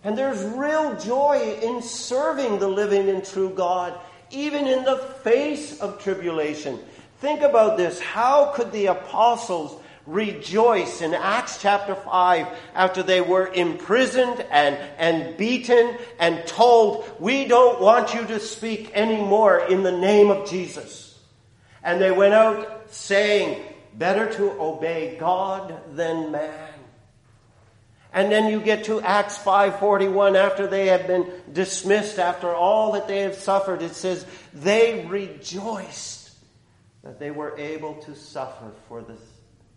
And 0.03 0.15
there's 0.15 0.43
real 0.55 0.95
joy 0.99 1.57
in 1.63 1.81
serving 1.81 2.59
the 2.59 2.67
living 2.67 3.09
and 3.09 3.25
true 3.25 3.49
God, 3.49 3.99
even 4.29 4.67
in 4.67 4.83
the 4.83 4.97
face 4.97 5.81
of 5.81 5.99
tribulation. 6.03 6.79
Think 7.19 7.41
about 7.41 7.77
this. 7.77 7.99
How 7.99 8.51
could 8.53 8.71
the 8.71 8.87
apostles 8.87 9.81
rejoice 10.05 11.01
in 11.01 11.13
Acts 11.13 11.61
chapter 11.61 11.95
5 11.95 12.47
after 12.75 13.03
they 13.03 13.21
were 13.21 13.47
imprisoned 13.47 14.45
and, 14.51 14.77
and 14.97 15.37
beaten 15.37 15.97
and 16.19 16.45
told, 16.45 17.09
We 17.19 17.45
don't 17.45 17.81
want 17.81 18.13
you 18.13 18.25
to 18.25 18.39
speak 18.39 18.91
anymore 18.93 19.59
in 19.59 19.83
the 19.83 19.97
name 19.97 20.29
of 20.29 20.49
Jesus. 20.49 21.17
And 21.83 22.01
they 22.01 22.11
went 22.11 22.33
out 22.33 22.91
saying, 22.91 23.63
Better 23.93 24.31
to 24.33 24.51
obey 24.59 25.17
God 25.19 25.73
than 25.95 26.31
man. 26.31 26.69
And 28.11 28.31
then 28.31 28.49
you 28.49 28.61
get 28.61 28.85
to 28.85 29.01
Acts 29.01 29.37
5:41 29.37 30.35
after 30.37 30.67
they 30.67 30.87
have 30.87 31.05
been 31.05 31.29
dismissed 31.51 32.17
after 32.17 32.53
all 32.53 32.93
that 32.93 33.09
they 33.09 33.19
have 33.19 33.35
suffered 33.35 33.81
it 33.81 33.93
says 33.93 34.25
they 34.53 35.05
rejoiced 35.05 36.24
that 37.05 37.19
they 37.19 37.31
were 37.31 37.57
able 37.57 37.95
to 38.01 38.15
suffer 38.15 38.71
for 38.89 39.01
the 39.01 39.15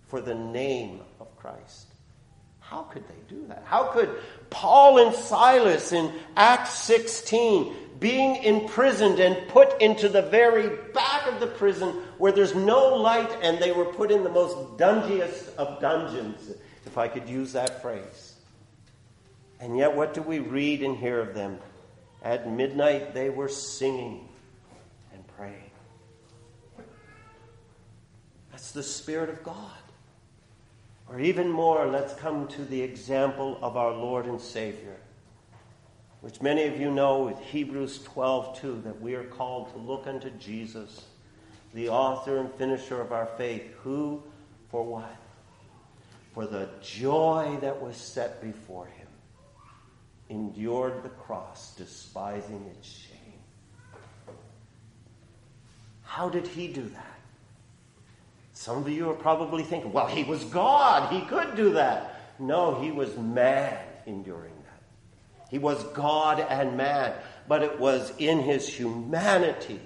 for 0.08 0.20
the 0.20 0.34
name 0.34 1.02
of 1.20 1.36
Christ. 1.36 1.86
How 2.58 2.82
could 2.82 3.06
they 3.06 3.34
do 3.34 3.46
that? 3.48 3.62
How 3.66 3.84
could 3.84 4.10
Paul 4.50 5.06
and 5.06 5.14
Silas 5.14 5.92
in 5.92 6.12
Acts 6.34 6.72
16, 6.80 7.74
being 8.00 8.42
imprisoned 8.42 9.20
and 9.20 9.48
put 9.48 9.80
into 9.82 10.08
the 10.08 10.22
very 10.22 10.76
back 10.92 11.26
of 11.26 11.40
the 11.40 11.46
prison 11.46 11.88
where 12.16 12.32
there's 12.32 12.54
no 12.54 12.94
light 12.94 13.30
and 13.42 13.58
they 13.58 13.72
were 13.72 13.84
put 13.84 14.10
in 14.10 14.24
the 14.24 14.30
most 14.30 14.78
dungiest 14.78 15.54
of 15.56 15.80
dungeons, 15.80 16.50
if 16.86 16.96
I 16.96 17.08
could 17.08 17.28
use 17.28 17.52
that 17.52 17.82
phrase. 17.82 18.34
And 19.60 19.76
yet, 19.76 19.94
what 19.94 20.14
do 20.14 20.22
we 20.22 20.38
read 20.38 20.82
and 20.82 20.96
hear 20.96 21.20
of 21.20 21.34
them? 21.34 21.58
At 22.22 22.50
midnight, 22.50 23.12
they 23.12 23.28
were 23.28 23.48
singing 23.48 24.27
That's 28.58 28.72
the 28.72 28.82
Spirit 28.82 29.30
of 29.30 29.44
God. 29.44 29.78
Or 31.08 31.20
even 31.20 31.48
more, 31.48 31.86
let's 31.86 32.12
come 32.14 32.48
to 32.48 32.64
the 32.64 32.82
example 32.82 33.56
of 33.62 33.76
our 33.76 33.92
Lord 33.92 34.26
and 34.26 34.40
Savior, 34.40 34.96
which 36.22 36.42
many 36.42 36.64
of 36.64 36.80
you 36.80 36.90
know 36.90 37.22
with 37.22 37.38
Hebrews 37.38 38.02
12 38.02 38.60
2, 38.60 38.82
that 38.84 39.00
we 39.00 39.14
are 39.14 39.22
called 39.22 39.72
to 39.72 39.78
look 39.78 40.08
unto 40.08 40.30
Jesus, 40.40 41.04
the 41.72 41.88
author 41.88 42.38
and 42.38 42.52
finisher 42.54 43.00
of 43.00 43.12
our 43.12 43.26
faith, 43.38 43.62
who, 43.84 44.24
for 44.70 44.84
what? 44.84 45.16
for 46.34 46.44
the 46.44 46.68
joy 46.82 47.56
that 47.60 47.80
was 47.80 47.96
set 47.96 48.42
before 48.42 48.86
him, 48.86 49.06
endured 50.30 51.04
the 51.04 51.08
cross, 51.10 51.76
despising 51.76 52.66
its 52.76 52.88
shame. 52.88 54.34
How 56.02 56.28
did 56.28 56.48
he 56.48 56.66
do 56.66 56.82
that? 56.82 57.17
Some 58.58 58.78
of 58.78 58.88
you 58.88 59.08
are 59.08 59.14
probably 59.14 59.62
thinking, 59.62 59.92
well, 59.92 60.08
he 60.08 60.24
was 60.24 60.42
God. 60.46 61.12
He 61.12 61.20
could 61.20 61.54
do 61.54 61.74
that. 61.74 62.32
No, 62.40 62.74
he 62.80 62.90
was 62.90 63.16
man 63.16 63.78
enduring 64.04 64.52
that. 64.64 65.48
He 65.48 65.60
was 65.60 65.80
God 65.92 66.40
and 66.40 66.76
man, 66.76 67.14
but 67.46 67.62
it 67.62 67.78
was 67.78 68.12
in 68.18 68.40
his 68.40 68.66
humanity 68.66 69.78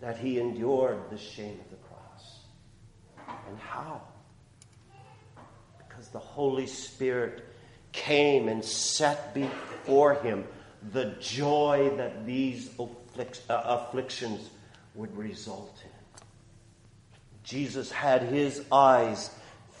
that 0.00 0.16
he 0.16 0.40
endured 0.40 1.10
the 1.10 1.18
shame 1.18 1.60
of 1.60 1.70
the 1.70 1.76
cross. 1.88 3.36
And 3.50 3.58
how? 3.58 4.00
Because 5.86 6.08
the 6.08 6.18
Holy 6.18 6.66
Spirit 6.66 7.44
came 7.92 8.48
and 8.48 8.64
set 8.64 9.34
before 9.34 10.14
him 10.14 10.46
the 10.90 11.16
joy 11.20 11.92
that 11.98 12.24
these 12.24 12.70
uh, 12.78 13.24
afflictions 13.50 14.48
would 14.94 15.14
result 15.14 15.78
in. 15.84 15.87
Jesus 17.48 17.90
had 17.90 18.24
his 18.24 18.62
eyes 18.70 19.30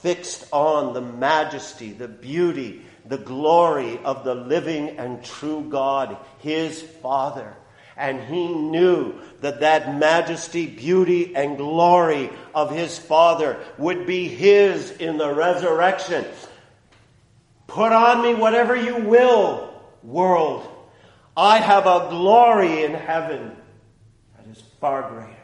fixed 0.00 0.46
on 0.52 0.94
the 0.94 1.02
majesty, 1.02 1.92
the 1.92 2.08
beauty, 2.08 2.80
the 3.04 3.18
glory 3.18 3.98
of 4.04 4.24
the 4.24 4.34
living 4.34 4.96
and 4.96 5.22
true 5.22 5.66
God, 5.68 6.16
his 6.38 6.80
Father. 6.80 7.54
And 7.94 8.22
he 8.22 8.48
knew 8.48 9.20
that 9.42 9.60
that 9.60 9.98
majesty, 9.98 10.66
beauty, 10.66 11.36
and 11.36 11.58
glory 11.58 12.30
of 12.54 12.74
his 12.74 12.98
Father 12.98 13.58
would 13.76 14.06
be 14.06 14.28
his 14.28 14.90
in 14.92 15.18
the 15.18 15.34
resurrection. 15.34 16.24
Put 17.66 17.92
on 17.92 18.22
me 18.22 18.34
whatever 18.34 18.76
you 18.76 18.96
will, 18.96 19.74
world. 20.02 20.66
I 21.36 21.58
have 21.58 21.86
a 21.86 22.08
glory 22.08 22.84
in 22.84 22.94
heaven 22.94 23.54
that 24.36 24.56
is 24.56 24.62
far 24.80 25.10
greater 25.10 25.37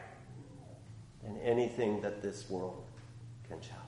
anything 1.45 2.01
that 2.01 2.21
this 2.21 2.49
world 2.49 2.83
can 3.47 3.61
challenge. 3.61 3.85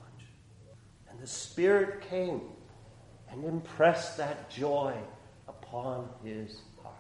And 1.10 1.20
the 1.20 1.28
Spirit 1.28 2.02
came 2.10 2.42
and 3.30 3.44
impressed 3.44 4.18
that 4.18 4.50
joy 4.50 4.96
upon 5.48 6.08
his 6.24 6.62
heart. 6.82 6.96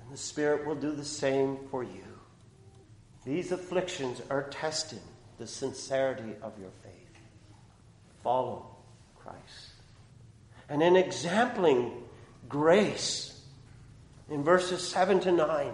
And 0.00 0.12
the 0.12 0.16
Spirit 0.16 0.66
will 0.66 0.76
do 0.76 0.92
the 0.92 1.04
same 1.04 1.58
for 1.70 1.82
you. 1.82 2.04
These 3.24 3.52
afflictions 3.52 4.22
are 4.30 4.44
testing 4.44 5.00
the 5.38 5.46
sincerity 5.46 6.34
of 6.42 6.58
your 6.58 6.70
faith. 6.82 6.92
Follow 8.22 8.76
Christ. 9.16 9.72
And 10.68 10.82
in 10.82 10.96
exampling 10.96 11.92
grace, 12.48 13.40
in 14.30 14.42
verses 14.42 14.86
7 14.86 15.20
to 15.20 15.32
9, 15.32 15.72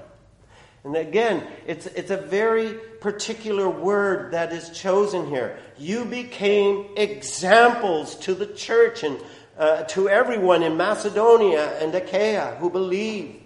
and 0.85 0.97
again, 0.97 1.47
it's, 1.67 1.87
it's 1.87 2.11
a 2.11 2.17
very 2.17 2.79
particular 3.01 3.69
word 3.69 4.33
that 4.33 4.53
is 4.53 4.71
chosen 4.71 5.27
here. 5.27 5.59
You 5.77 6.05
became 6.05 6.87
examples 6.97 8.17
to 8.21 8.35
the 8.35 8.47
church 8.47 9.03
and 9.03 9.21
uh, 9.57 9.85
to 9.85 10.09
everyone 10.09 10.63
in 10.63 10.77
Macedonia 10.77 11.79
and 11.81 11.95
Achaia 11.95 12.57
who 12.61 12.71
believe. 12.71 13.43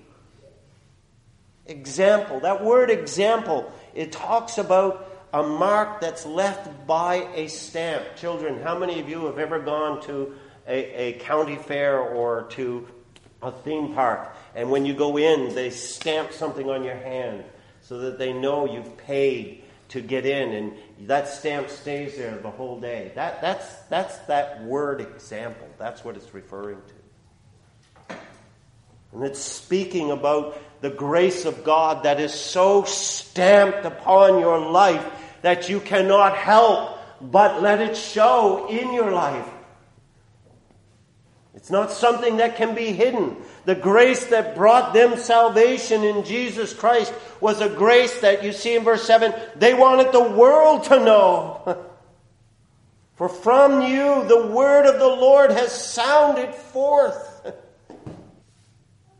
Example. 1.66 2.40
That 2.40 2.64
word 2.64 2.90
example, 2.90 3.72
it 3.94 4.12
talks 4.12 4.58
about 4.58 5.08
a 5.32 5.42
mark 5.42 6.00
that's 6.00 6.26
left 6.26 6.86
by 6.86 7.28
a 7.34 7.48
stamp. 7.48 8.04
Children, 8.16 8.62
how 8.62 8.78
many 8.78 9.00
of 9.00 9.08
you 9.08 9.26
have 9.26 9.38
ever 9.38 9.58
gone 9.58 10.02
to 10.02 10.34
a, 10.66 10.78
a 11.00 11.12
county 11.20 11.56
fair 11.56 11.98
or 11.98 12.42
to 12.50 12.86
a 13.40 13.50
theme 13.50 13.94
park 13.94 14.36
and 14.54 14.70
when 14.70 14.84
you 14.84 14.94
go 14.94 15.16
in, 15.18 15.54
they 15.54 15.70
stamp 15.70 16.32
something 16.32 16.68
on 16.68 16.84
your 16.84 16.96
hand 16.96 17.44
so 17.92 17.98
that 17.98 18.16
they 18.16 18.32
know 18.32 18.64
you've 18.64 18.96
paid 18.96 19.62
to 19.90 20.00
get 20.00 20.24
in, 20.24 20.54
and 20.54 21.08
that 21.08 21.28
stamp 21.28 21.68
stays 21.68 22.16
there 22.16 22.38
the 22.38 22.48
whole 22.48 22.80
day. 22.80 23.12
That, 23.16 23.42
that's, 23.42 23.70
that's 23.90 24.16
that 24.28 24.64
word 24.64 25.02
example. 25.02 25.68
That's 25.76 26.02
what 26.02 26.16
it's 26.16 26.32
referring 26.32 26.78
to. 28.08 28.16
And 29.12 29.24
it's 29.24 29.40
speaking 29.40 30.10
about 30.10 30.58
the 30.80 30.88
grace 30.88 31.44
of 31.44 31.64
God 31.64 32.04
that 32.04 32.18
is 32.18 32.32
so 32.32 32.84
stamped 32.84 33.84
upon 33.84 34.38
your 34.38 34.58
life 34.70 35.04
that 35.42 35.68
you 35.68 35.78
cannot 35.78 36.34
help 36.34 36.96
but 37.20 37.60
let 37.60 37.82
it 37.82 37.94
show 37.94 38.68
in 38.70 38.94
your 38.94 39.12
life. 39.12 39.46
It's 41.62 41.70
not 41.70 41.92
something 41.92 42.38
that 42.38 42.56
can 42.56 42.74
be 42.74 42.86
hidden. 42.86 43.36
The 43.66 43.76
grace 43.76 44.26
that 44.26 44.56
brought 44.56 44.92
them 44.92 45.16
salvation 45.16 46.02
in 46.02 46.24
Jesus 46.24 46.74
Christ 46.74 47.14
was 47.40 47.60
a 47.60 47.68
grace 47.68 48.20
that 48.22 48.42
you 48.42 48.50
see 48.50 48.74
in 48.74 48.82
verse 48.82 49.04
7 49.06 49.32
they 49.54 49.72
wanted 49.72 50.10
the 50.10 50.28
world 50.28 50.82
to 50.86 50.96
know. 50.96 51.84
For 53.14 53.28
from 53.28 53.80
you 53.80 54.26
the 54.26 54.48
word 54.48 54.86
of 54.86 54.98
the 54.98 55.06
Lord 55.06 55.52
has 55.52 55.70
sounded 55.72 56.52
forth. 56.52 57.28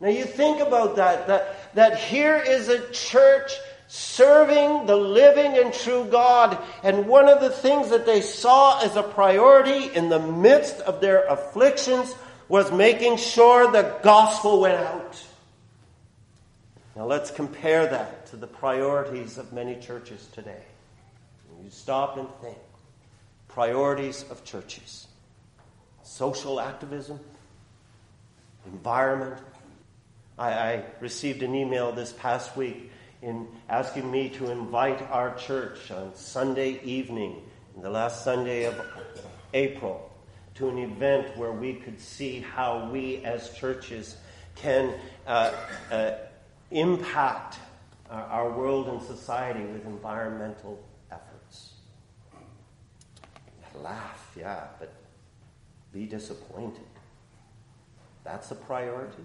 Now 0.01 0.09
you 0.09 0.25
think 0.25 0.59
about 0.59 0.97
that, 0.97 1.27
that, 1.27 1.75
that 1.75 1.97
here 1.97 2.35
is 2.35 2.67
a 2.67 2.91
church 2.91 3.53
serving 3.87 4.85
the 4.85 4.97
living 4.97 5.57
and 5.57 5.73
true 5.73 6.03
God. 6.03 6.57
And 6.83 7.07
one 7.07 7.29
of 7.29 7.39
the 7.39 7.51
things 7.51 7.89
that 7.91 8.05
they 8.05 8.19
saw 8.19 8.81
as 8.81 8.97
a 8.97 9.03
priority 9.03 9.95
in 9.95 10.09
the 10.09 10.19
midst 10.19 10.81
of 10.81 10.99
their 10.99 11.23
afflictions 11.27 12.13
was 12.53 12.71
making 12.71 13.17
sure 13.17 13.71
the 13.71 13.97
gospel 14.03 14.61
went 14.61 14.77
out. 14.77 15.25
Now 16.95 17.07
let's 17.07 17.31
compare 17.31 17.87
that 17.87 18.27
to 18.27 18.35
the 18.35 18.45
priorities 18.45 19.39
of 19.39 19.51
many 19.53 19.75
churches 19.77 20.27
today. 20.33 20.61
You 21.63 21.71
stop 21.71 22.15
and 22.15 22.27
think. 22.43 22.59
Priorities 23.47 24.23
of 24.29 24.45
churches 24.45 25.07
social 26.03 26.59
activism, 26.59 27.19
environment. 28.67 29.41
I, 30.37 30.51
I, 30.51 30.83
received 30.99 31.41
an 31.41 31.55
email 31.55 31.91
this 31.91 32.13
past 32.13 32.55
week 32.55 32.91
in 33.23 33.47
asking 33.67 34.11
me 34.11 34.29
to 34.29 34.51
invite 34.51 35.01
our 35.09 35.33
church 35.37 35.89
on 35.89 36.13
Sunday 36.13 36.79
evening, 36.83 37.41
the 37.81 37.89
last 37.89 38.23
Sunday 38.23 38.65
of 38.65 38.79
April, 39.55 40.12
to 40.55 40.69
an 40.69 40.77
event 40.77 41.35
where 41.37 41.51
we 41.51 41.73
could 41.73 41.99
see 41.99 42.39
how 42.41 42.89
we 42.91 43.23
as 43.25 43.53
churches 43.53 44.17
can 44.55 44.93
uh, 45.25 45.51
uh, 45.91 46.11
impact 46.71 47.59
our, 48.09 48.23
our, 48.23 48.51
world 48.51 48.87
and 48.87 49.01
society 49.01 49.61
with 49.61 49.85
environmental 49.85 50.79
efforts. 51.11 51.73
Laugh, 53.75 54.31
yeah, 54.37 54.67
but 54.79 54.93
be 55.91 56.05
disappointed. 56.05 56.85
That's 58.23 58.51
a 58.51 58.55
priority? 58.55 59.23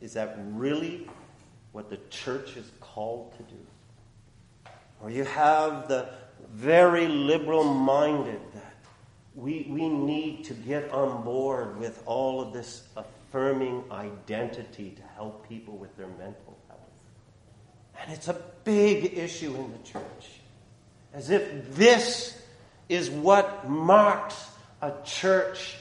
Is 0.00 0.14
that 0.14 0.38
really 0.52 1.08
what 1.72 1.90
the 1.90 1.98
church 2.10 2.56
is 2.56 2.70
called 2.80 3.32
to 3.36 3.42
do? 3.42 4.70
Or 5.02 5.10
you 5.10 5.24
have 5.24 5.88
the 5.88 6.08
very 6.52 7.06
liberal 7.08 7.64
minded 7.64 8.40
that 8.54 8.67
we, 9.38 9.68
we 9.70 9.88
need 9.88 10.44
to 10.44 10.54
get 10.54 10.90
on 10.90 11.22
board 11.22 11.78
with 11.78 12.02
all 12.06 12.40
of 12.40 12.52
this 12.52 12.82
affirming 12.96 13.84
identity 13.90 14.90
to 14.96 15.02
help 15.14 15.48
people 15.48 15.76
with 15.76 15.96
their 15.96 16.08
mental 16.08 16.58
health. 16.66 16.80
And 18.00 18.12
it's 18.12 18.26
a 18.26 18.40
big 18.64 19.16
issue 19.16 19.54
in 19.54 19.70
the 19.70 19.78
church. 19.88 20.40
As 21.14 21.30
if 21.30 21.74
this 21.76 22.36
is 22.88 23.10
what 23.10 23.68
marks 23.68 24.48
a 24.82 24.92
church 25.04 25.76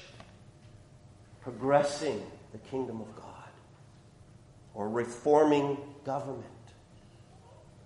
progressing 1.42 2.22
the 2.52 2.60
kingdom 2.60 3.02
of 3.02 3.16
God 3.16 3.26
or 4.76 4.88
reforming 4.88 5.78
government. 6.06 6.46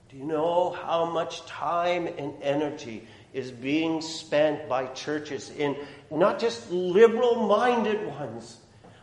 Do 0.10 0.18
you 0.18 0.26
know 0.26 0.72
how 0.72 1.06
much 1.06 1.46
time 1.46 2.08
and 2.08 2.34
energy 2.42 3.08
is 3.34 3.52
being 3.52 4.02
spent 4.02 4.68
by 4.68 4.88
churches 4.88 5.50
in 5.50 5.76
not 6.10 6.40
just 6.40 6.70
liberal 6.72 7.48
minded 7.48 8.06
ones, 8.08 8.58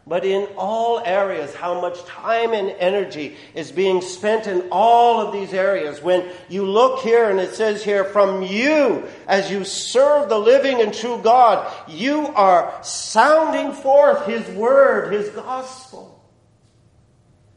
but 0.07 0.25
in 0.25 0.49
all 0.57 1.01
areas, 1.05 1.55
how 1.55 1.81
much 1.81 2.03
time 2.05 2.55
and 2.55 2.71
energy 2.79 3.37
is 3.55 3.71
being 3.71 4.01
spent 4.01 4.47
in 4.47 4.67
all 4.71 5.21
of 5.21 5.33
these 5.33 5.53
areas. 5.53 6.03
When 6.03 6.27
you 6.49 6.65
look 6.65 7.01
here 7.01 7.29
and 7.29 7.39
it 7.39 7.55
says 7.55 7.85
here, 7.85 8.05
from 8.05 8.43
you, 8.43 9.07
as 9.27 9.51
you 9.51 9.65
serve 9.65 10.31
the 10.31 10.39
living 10.39 10.81
and 10.81 10.95
true 10.95 11.21
God, 11.23 11.71
you 11.87 12.29
are 12.29 12.83
sounding 12.83 13.73
forth 13.73 14.27
His 14.27 14.49
word, 14.57 15.13
His 15.13 15.29
gospel. 15.29 16.19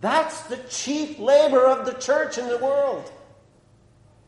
That's 0.01 0.41
the 0.43 0.57
chief 0.69 1.19
labor 1.19 1.65
of 1.65 1.85
the 1.85 1.93
church 1.93 2.37
in 2.37 2.49
the 2.49 2.57
world. 2.57 3.09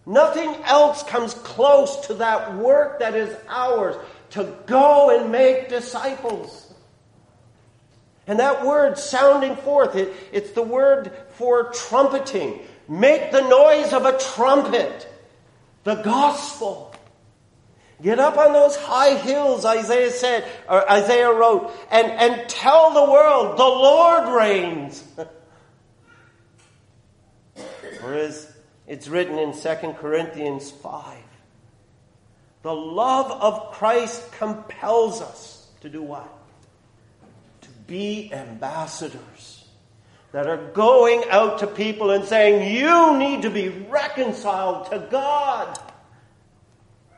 Nothing 0.06 0.56
else 0.64 1.04
comes 1.04 1.34
close 1.34 2.08
to 2.08 2.16
that 2.16 2.56
work 2.56 3.00
that 3.00 3.16
is 3.16 3.36
ours 3.48 3.96
to 4.32 4.54
go 4.66 5.18
and 5.18 5.32
make 5.32 5.70
disciples. 5.70 6.74
And 8.28 8.40
that 8.40 8.66
word 8.66 8.98
sounding 8.98 9.56
forth, 9.58 9.96
it, 9.96 10.14
it's 10.32 10.52
the 10.52 10.64
word 10.64 11.12
for 11.32 11.72
trumpeting. 11.72 12.60
Make 12.88 13.32
the 13.32 13.42
noise 13.42 13.94
of 13.94 14.06
a 14.06 14.18
trumpet. 14.18 15.08
The 15.84 15.96
gospel. 15.96 16.94
Get 18.02 18.20
up 18.20 18.38
on 18.38 18.52
those 18.54 18.76
high 18.76 19.16
hills, 19.16 19.64
Isaiah 19.66 20.12
said, 20.12 20.46
or 20.68 20.90
Isaiah 20.92 21.32
wrote, 21.32 21.72
and, 21.90 22.08
and 22.08 22.50
tell 22.50 22.94
the 22.94 23.12
world, 23.12 23.58
the 23.58 23.64
Lord 23.64 24.28
reigns. 24.30 25.04
or 28.04 28.14
as 28.14 28.53
it's 28.88 29.08
written 29.08 29.40
in 29.40 29.54
2 29.54 29.76
Corinthians 30.00 30.72
5, 30.72 31.18
the 32.64 32.74
love 32.74 33.32
of 33.32 33.74
Christ 33.74 34.32
compels 34.34 35.22
us 35.22 35.68
to 35.82 35.90
do 35.90 36.02
what? 36.02 36.30
To 37.62 37.70
be 37.88 38.32
ambassadors 38.34 39.66
that 40.32 40.48
are 40.48 40.72
going 40.72 41.24
out 41.30 41.60
to 41.60 41.68
people 41.68 42.12
and 42.12 42.26
saying, 42.26 42.76
You 42.76 43.18
need 43.18 43.44
to 43.44 43.50
be 43.50 43.70
reconciled 43.70 44.90
to 44.92 45.08
God. 45.12 45.80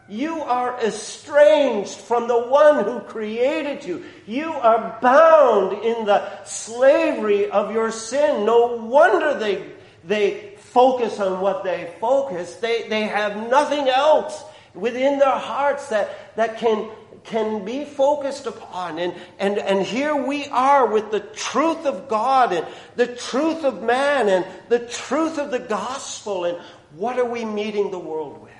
You 0.08 0.41
are 0.41 0.80
estranged 0.84 1.97
from 1.97 2.28
the 2.28 2.39
one 2.39 2.84
who 2.84 2.99
created 2.99 3.84
you. 3.84 4.06
You 4.28 4.54
are 4.54 4.99
bound 5.01 5.84
in 5.84 6.06
the 6.06 6.43
slavery 6.43 7.49
of 7.49 7.73
your 7.73 7.91
sin. 7.91 8.45
No 8.45 8.75
wonder 8.75 9.39
they, 9.39 9.71
they 10.04 10.55
focus 10.75 11.21
on 11.21 11.39
what 11.39 11.63
they 11.63 11.89
focus. 12.01 12.55
They, 12.55 12.89
they 12.89 13.03
have 13.03 13.49
nothing 13.49 13.88
else 13.88 14.43
within 14.73 15.19
their 15.19 15.39
hearts 15.39 15.88
that, 15.88 16.35
that 16.35 16.57
can, 16.57 16.89
can 17.23 17.63
be 17.63 17.85
focused 17.85 18.45
upon. 18.45 18.99
And, 18.99 19.15
and, 19.39 19.57
and 19.57 19.85
here 19.85 20.13
we 20.13 20.47
are 20.47 20.85
with 20.85 21.11
the 21.11 21.21
truth 21.21 21.85
of 21.85 22.09
God 22.09 22.51
and 22.51 22.67
the 22.97 23.07
truth 23.07 23.63
of 23.63 23.83
man 23.83 24.27
and 24.27 24.45
the 24.67 24.79
truth 24.79 25.38
of 25.38 25.49
the 25.49 25.59
gospel. 25.59 26.43
And 26.43 26.57
what 26.97 27.17
are 27.19 27.29
we 27.29 27.45
meeting 27.45 27.89
the 27.89 27.97
world 27.97 28.43
with? 28.43 28.51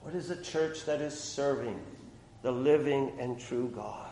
What 0.00 0.14
is 0.14 0.30
a 0.30 0.42
church 0.42 0.86
that 0.86 1.02
is 1.02 1.20
serving 1.20 1.78
the 2.40 2.50
living 2.50 3.12
and 3.20 3.38
true 3.38 3.70
God? 3.74 4.06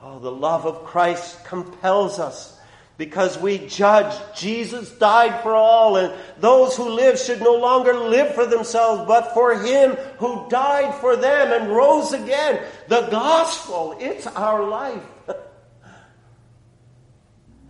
Oh, 0.00 0.20
the 0.20 0.30
love 0.30 0.64
of 0.64 0.84
Christ 0.84 1.44
compels 1.44 2.20
us 2.20 2.60
because 2.96 3.36
we 3.38 3.58
judge 3.58 4.14
Jesus 4.36 4.90
died 4.92 5.42
for 5.42 5.54
all, 5.54 5.96
and 5.96 6.12
those 6.38 6.76
who 6.76 6.88
live 6.90 7.18
should 7.18 7.40
no 7.40 7.56
longer 7.56 7.94
live 7.94 8.34
for 8.34 8.46
themselves, 8.46 9.02
but 9.06 9.34
for 9.34 9.58
Him 9.58 9.92
who 10.18 10.48
died 10.48 10.94
for 11.00 11.16
them 11.16 11.60
and 11.60 11.72
rose 11.72 12.12
again. 12.12 12.62
The 12.88 13.08
gospel, 13.10 13.96
it's 13.98 14.26
our 14.28 14.68
life. 14.68 15.02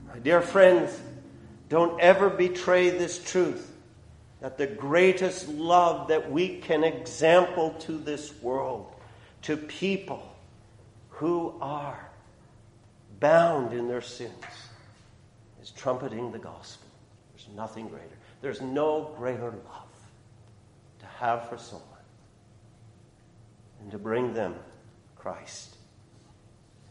My 0.07 0.19
dear 0.23 0.43
friends, 0.43 1.01
don't 1.71 1.99
ever 2.01 2.29
betray 2.29 2.91
this 2.91 3.23
truth 3.23 3.71
that 4.41 4.59
the 4.59 4.67
greatest 4.67 5.49
love 5.49 6.09
that 6.09 6.31
we 6.31 6.59
can 6.59 6.85
example 6.85 7.71
to 7.81 7.97
this 7.97 8.31
world, 8.43 8.93
to 9.41 9.57
people 9.57 10.37
who 11.09 11.55
are 11.63 12.11
bound 13.21 13.73
in 13.73 13.89
their 13.89 14.03
sins 14.03 14.35
is 15.65 15.71
trumpeting 15.71 16.31
the 16.31 16.39
gospel. 16.39 16.87
There's 17.33 17.49
nothing 17.57 17.89
greater. 17.89 18.05
There's 18.43 18.61
no 18.61 19.15
greater 19.17 19.51
love 19.51 19.95
to 20.99 21.07
have 21.19 21.49
for 21.49 21.57
someone 21.57 21.89
and 23.81 23.91
to 23.93 23.99
bring 23.99 24.35
them 24.35 24.55
Christ. 25.17 25.75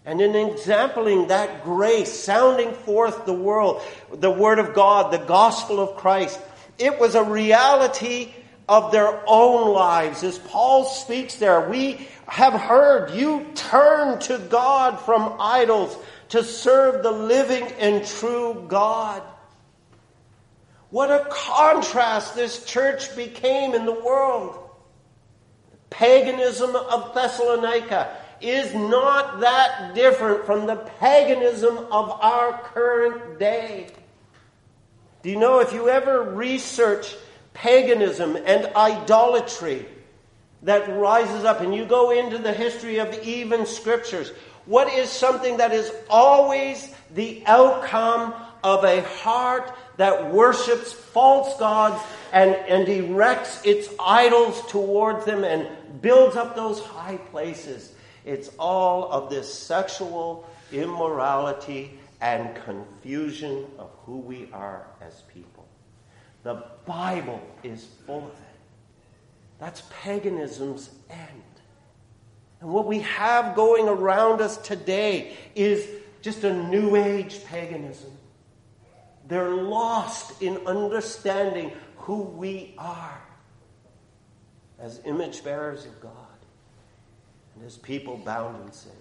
And 0.05 0.19
in 0.19 0.35
exampling 0.35 1.27
that 1.27 1.63
grace, 1.63 2.11
sounding 2.11 2.73
forth 2.73 3.27
the 3.27 3.33
world, 3.33 3.83
the 4.11 4.31
Word 4.31 4.57
of 4.57 4.73
God, 4.73 5.13
the 5.13 5.23
gospel 5.23 5.79
of 5.79 5.95
Christ, 5.95 6.39
it 6.79 6.99
was 6.99 7.13
a 7.13 7.23
reality 7.23 8.33
of 8.67 8.91
their 8.91 9.21
own 9.27 9.71
lives. 9.71 10.23
As 10.23 10.39
Paul 10.39 10.85
speaks 10.85 11.35
there, 11.35 11.69
we 11.69 12.07
have 12.27 12.53
heard 12.53 13.11
you 13.11 13.45
turn 13.53 14.17
to 14.21 14.39
God 14.39 14.99
from 14.99 15.35
idols 15.39 15.95
to 16.33 16.43
serve 16.43 17.03
the 17.03 17.11
living 17.11 17.63
and 17.73 18.03
true 18.03 18.65
God. 18.67 19.21
What 20.89 21.11
a 21.11 21.27
contrast 21.29 22.33
this 22.33 22.65
church 22.65 23.15
became 23.15 23.75
in 23.75 23.85
the 23.85 23.93
world. 23.93 24.57
The 25.69 25.77
paganism 25.91 26.75
of 26.75 27.13
Thessalonica 27.13 28.17
is 28.41 28.73
not 28.73 29.41
that 29.41 29.93
different 29.93 30.47
from 30.47 30.65
the 30.65 30.77
paganism 30.99 31.77
of 31.77 32.09
our 32.09 32.59
current 32.63 33.37
day. 33.37 33.89
Do 35.21 35.29
you 35.29 35.37
know 35.37 35.59
if 35.59 35.71
you 35.71 35.87
ever 35.87 36.23
research 36.33 37.15
paganism 37.53 38.35
and 38.37 38.75
idolatry 38.75 39.85
that 40.63 40.97
rises 40.97 41.45
up 41.45 41.61
and 41.61 41.75
you 41.75 41.85
go 41.85 42.09
into 42.09 42.39
the 42.39 42.53
history 42.53 42.97
of 42.97 43.21
even 43.21 43.67
scriptures, 43.67 44.31
what 44.65 44.91
is 44.93 45.09
something 45.09 45.57
that 45.57 45.71
is 45.71 45.91
always 46.09 46.93
the 47.13 47.43
outcome 47.45 48.33
of 48.63 48.83
a 48.83 49.01
heart 49.01 49.73
that 49.97 50.31
worships 50.31 50.93
false 50.93 51.57
gods 51.59 52.01
and, 52.31 52.55
and 52.55 52.87
erects 52.87 53.63
its 53.65 53.89
idols 53.99 54.61
towards 54.67 55.25
them 55.25 55.43
and 55.43 55.67
builds 56.01 56.35
up 56.35 56.55
those 56.55 56.79
high 56.79 57.17
places? 57.17 57.93
It's 58.25 58.49
all 58.57 59.11
of 59.11 59.29
this 59.29 59.53
sexual 59.53 60.47
immorality 60.71 61.99
and 62.21 62.55
confusion 62.63 63.65
of 63.77 63.91
who 64.05 64.17
we 64.17 64.49
are 64.53 64.87
as 65.01 65.21
people. 65.33 65.67
The 66.43 66.63
Bible 66.85 67.41
is 67.63 67.85
full 68.05 68.19
of 68.19 68.31
it. 68.31 68.59
That's 69.59 69.83
paganism's 70.03 70.89
end. 71.09 71.52
And 72.63 72.71
what 72.71 72.85
we 72.85 72.99
have 72.99 73.55
going 73.55 73.89
around 73.89 74.39
us 74.39 74.55
today 74.55 75.35
is 75.53 75.85
just 76.21 76.45
a 76.45 76.53
new 76.69 76.95
age 76.95 77.43
paganism. 77.43 78.09
They're 79.27 79.53
lost 79.53 80.41
in 80.41 80.65
understanding 80.65 81.73
who 81.97 82.21
we 82.21 82.73
are 82.77 83.21
as 84.79 85.01
image 85.03 85.43
bearers 85.43 85.85
of 85.85 85.99
God 85.99 86.13
and 87.55 87.65
as 87.65 87.77
people 87.77 88.15
bound 88.15 88.65
in 88.65 88.71
sin. 88.71 88.93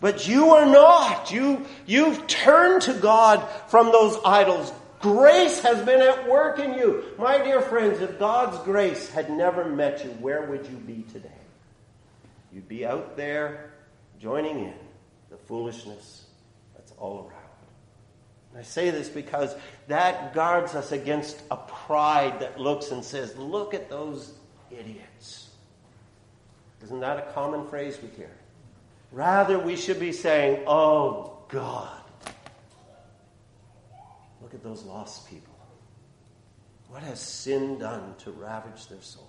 But 0.00 0.26
you 0.26 0.52
are 0.52 0.64
not. 0.64 1.30
You, 1.30 1.66
you've 1.84 2.26
turned 2.28 2.80
to 2.82 2.94
God 2.94 3.46
from 3.68 3.92
those 3.92 4.18
idols. 4.24 4.72
Grace 5.00 5.60
has 5.60 5.84
been 5.84 6.00
at 6.00 6.26
work 6.26 6.58
in 6.58 6.72
you. 6.72 7.04
My 7.18 7.36
dear 7.36 7.60
friends, 7.60 8.00
if 8.00 8.18
God's 8.18 8.58
grace 8.64 9.10
had 9.10 9.28
never 9.30 9.66
met 9.66 10.02
you, 10.02 10.12
where 10.12 10.46
would 10.46 10.64
you 10.64 10.76
be 10.76 11.04
today? 11.12 11.37
You'd 12.52 12.68
be 12.68 12.86
out 12.86 13.16
there 13.16 13.72
joining 14.20 14.58
in 14.60 14.74
the 15.30 15.36
foolishness 15.36 16.26
that's 16.74 16.92
all 16.98 17.28
around. 17.28 17.48
And 18.50 18.60
I 18.60 18.62
say 18.62 18.90
this 18.90 19.08
because 19.08 19.54
that 19.88 20.32
guards 20.34 20.74
us 20.74 20.92
against 20.92 21.42
a 21.50 21.56
pride 21.56 22.40
that 22.40 22.58
looks 22.58 22.90
and 22.90 23.04
says, 23.04 23.36
Look 23.36 23.74
at 23.74 23.90
those 23.90 24.32
idiots. 24.70 25.50
Isn't 26.82 27.00
that 27.00 27.18
a 27.18 27.32
common 27.32 27.68
phrase 27.68 27.98
we 28.02 28.08
hear? 28.16 28.30
Rather, 29.12 29.58
we 29.58 29.76
should 29.76 30.00
be 30.00 30.12
saying, 30.12 30.64
Oh 30.66 31.38
God, 31.48 32.00
look 34.40 34.54
at 34.54 34.62
those 34.62 34.82
lost 34.84 35.28
people. 35.28 35.54
What 36.88 37.02
has 37.02 37.20
sin 37.20 37.78
done 37.78 38.14
to 38.20 38.30
ravage 38.30 38.88
their 38.88 39.02
souls? 39.02 39.27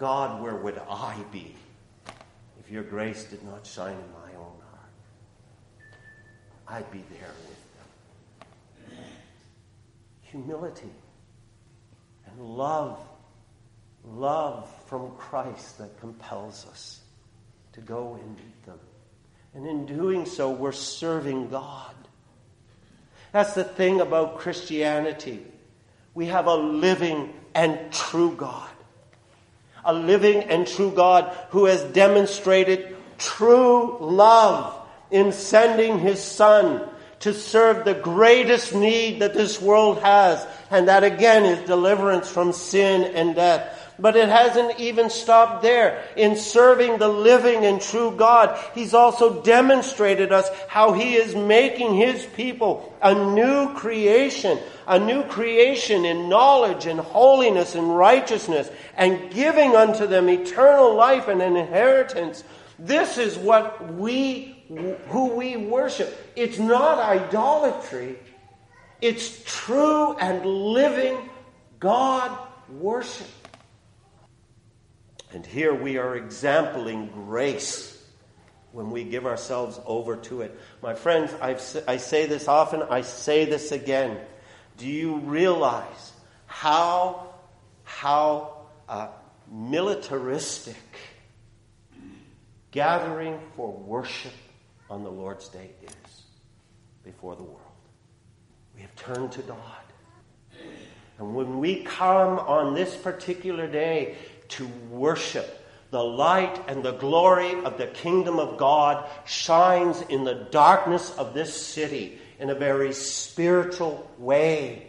God, 0.00 0.42
where 0.42 0.54
would 0.54 0.80
I 0.88 1.14
be 1.30 1.54
if 2.58 2.70
your 2.70 2.82
grace 2.82 3.24
did 3.24 3.42
not 3.44 3.66
shine 3.66 3.92
in 3.92 4.12
my 4.14 4.34
own 4.34 4.56
heart? 4.70 5.92
I'd 6.68 6.90
be 6.90 7.04
there 7.10 7.28
with 7.46 8.96
them. 8.96 9.04
Humility 10.22 10.88
and 12.24 12.40
love, 12.40 12.98
love 14.06 14.72
from 14.86 15.10
Christ 15.18 15.76
that 15.76 16.00
compels 16.00 16.66
us 16.70 17.00
to 17.74 17.82
go 17.82 18.18
and 18.18 18.36
meet 18.36 18.64
them. 18.64 18.80
And 19.52 19.66
in 19.66 19.84
doing 19.84 20.24
so, 20.24 20.50
we're 20.50 20.72
serving 20.72 21.50
God. 21.50 21.94
That's 23.32 23.52
the 23.52 23.64
thing 23.64 24.00
about 24.00 24.38
Christianity. 24.38 25.44
We 26.14 26.24
have 26.28 26.46
a 26.46 26.54
living 26.54 27.34
and 27.54 27.92
true 27.92 28.34
God 28.34 28.70
a 29.84 29.92
living 29.92 30.42
and 30.44 30.66
true 30.66 30.90
God 30.90 31.36
who 31.50 31.66
has 31.66 31.82
demonstrated 31.92 32.96
true 33.18 33.98
love 34.00 34.76
in 35.10 35.32
sending 35.32 35.98
his 35.98 36.22
Son 36.22 36.88
to 37.20 37.34
serve 37.34 37.84
the 37.84 37.94
greatest 37.94 38.74
need 38.74 39.20
that 39.20 39.34
this 39.34 39.60
world 39.60 40.00
has, 40.02 40.46
and 40.70 40.88
that 40.88 41.04
again 41.04 41.44
is 41.44 41.66
deliverance 41.66 42.30
from 42.30 42.52
sin 42.52 43.14
and 43.14 43.34
death. 43.34 43.79
But 44.00 44.16
it 44.16 44.28
hasn't 44.28 44.80
even 44.80 45.10
stopped 45.10 45.62
there. 45.62 46.02
In 46.16 46.36
serving 46.36 46.98
the 46.98 47.08
living 47.08 47.66
and 47.66 47.80
true 47.80 48.14
God, 48.16 48.58
He's 48.74 48.94
also 48.94 49.42
demonstrated 49.42 50.32
us 50.32 50.48
how 50.68 50.92
He 50.92 51.14
is 51.14 51.34
making 51.34 51.94
His 51.94 52.24
people 52.24 52.96
a 53.02 53.14
new 53.14 53.74
creation, 53.74 54.58
a 54.86 54.98
new 54.98 55.22
creation 55.24 56.06
in 56.06 56.30
knowledge 56.30 56.86
and 56.86 56.98
holiness 56.98 57.74
and 57.74 57.94
righteousness, 57.94 58.70
and 58.96 59.30
giving 59.30 59.76
unto 59.76 60.06
them 60.06 60.30
eternal 60.30 60.94
life 60.94 61.28
and 61.28 61.42
an 61.42 61.56
inheritance. 61.56 62.42
This 62.78 63.18
is 63.18 63.36
what 63.36 63.92
we, 63.94 64.64
who 65.08 65.34
we 65.34 65.58
worship. 65.58 66.16
It's 66.36 66.58
not 66.58 66.98
idolatry. 66.98 68.18
It's 69.02 69.42
true 69.44 70.16
and 70.16 70.44
living 70.46 71.18
God 71.78 72.36
worship. 72.70 73.26
And 75.32 75.46
here 75.46 75.72
we 75.72 75.96
are 75.96 76.16
exampling 76.16 77.08
grace 77.08 77.96
when 78.72 78.90
we 78.90 79.04
give 79.04 79.26
ourselves 79.26 79.80
over 79.86 80.16
to 80.16 80.42
it. 80.42 80.58
My 80.82 80.94
friends, 80.94 81.32
I've, 81.40 81.62
i 81.86 81.96
say 81.96 82.26
this 82.26 82.48
often, 82.48 82.82
I 82.82 83.02
say 83.02 83.44
this 83.44 83.72
again. 83.72 84.18
Do 84.76 84.86
you 84.86 85.16
realize 85.18 86.12
how, 86.46 87.34
how 87.84 88.66
uh, 88.88 89.08
militaristic 89.50 90.76
gathering 92.70 93.38
for 93.56 93.72
worship 93.72 94.32
on 94.88 95.04
the 95.04 95.10
Lord's 95.10 95.48
Day 95.48 95.70
is 95.82 96.22
before 97.04 97.36
the 97.36 97.42
world? 97.42 97.60
We 98.74 98.82
have 98.82 98.94
turned 98.96 99.32
to 99.32 99.42
God. 99.42 99.58
And 101.18 101.34
when 101.34 101.58
we 101.58 101.82
come 101.82 102.38
on 102.38 102.74
this 102.74 102.96
particular 102.96 103.66
day 103.66 104.16
to 104.50 104.66
worship, 104.90 105.56
the 105.90 106.02
light 106.02 106.62
and 106.68 106.82
the 106.82 106.92
glory 106.92 107.54
of 107.64 107.78
the 107.78 107.86
kingdom 107.86 108.38
of 108.38 108.58
God 108.58 109.08
shines 109.26 110.00
in 110.02 110.24
the 110.24 110.46
darkness 110.50 111.10
of 111.16 111.34
this 111.34 111.54
city 111.54 112.18
in 112.38 112.50
a 112.50 112.54
very 112.54 112.92
spiritual 112.92 114.10
way. 114.18 114.86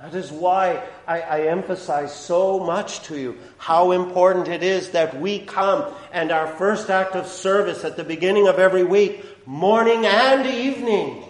That 0.00 0.14
is 0.14 0.30
why 0.30 0.82
I, 1.06 1.20
I, 1.20 1.40
emphasize 1.46 2.14
so 2.14 2.60
much 2.60 3.02
to 3.04 3.18
you 3.18 3.38
how 3.56 3.92
important 3.92 4.46
it 4.46 4.62
is 4.62 4.90
that 4.90 5.18
we 5.18 5.38
come 5.38 5.90
and 6.12 6.30
our 6.30 6.46
first 6.46 6.90
act 6.90 7.14
of 7.14 7.26
service 7.26 7.82
at 7.82 7.96
the 7.96 8.04
beginning 8.04 8.46
of 8.46 8.58
every 8.58 8.84
week, 8.84 9.24
morning 9.46 10.04
and 10.04 10.46
evening, 10.46 11.24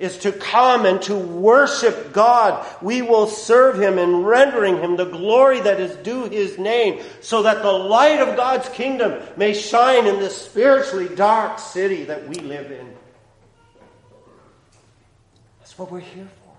is 0.00 0.16
to 0.18 0.32
come 0.32 0.86
and 0.86 1.00
to 1.02 1.14
worship 1.14 2.12
God. 2.12 2.66
We 2.80 3.02
will 3.02 3.26
serve 3.26 3.78
Him 3.78 3.98
in 3.98 4.24
rendering 4.24 4.78
Him 4.78 4.96
the 4.96 5.04
glory 5.04 5.60
that 5.60 5.78
is 5.78 5.94
due 5.96 6.24
His 6.24 6.58
name, 6.58 7.02
so 7.20 7.42
that 7.42 7.62
the 7.62 7.70
light 7.70 8.18
of 8.20 8.34
God's 8.34 8.68
kingdom 8.70 9.22
may 9.36 9.52
shine 9.52 10.06
in 10.06 10.18
this 10.18 10.34
spiritually 10.34 11.14
dark 11.14 11.58
city 11.58 12.04
that 12.04 12.26
we 12.26 12.36
live 12.36 12.72
in. 12.72 12.96
That's 15.58 15.78
what 15.78 15.92
we're 15.92 16.00
here 16.00 16.28
for. 16.44 16.56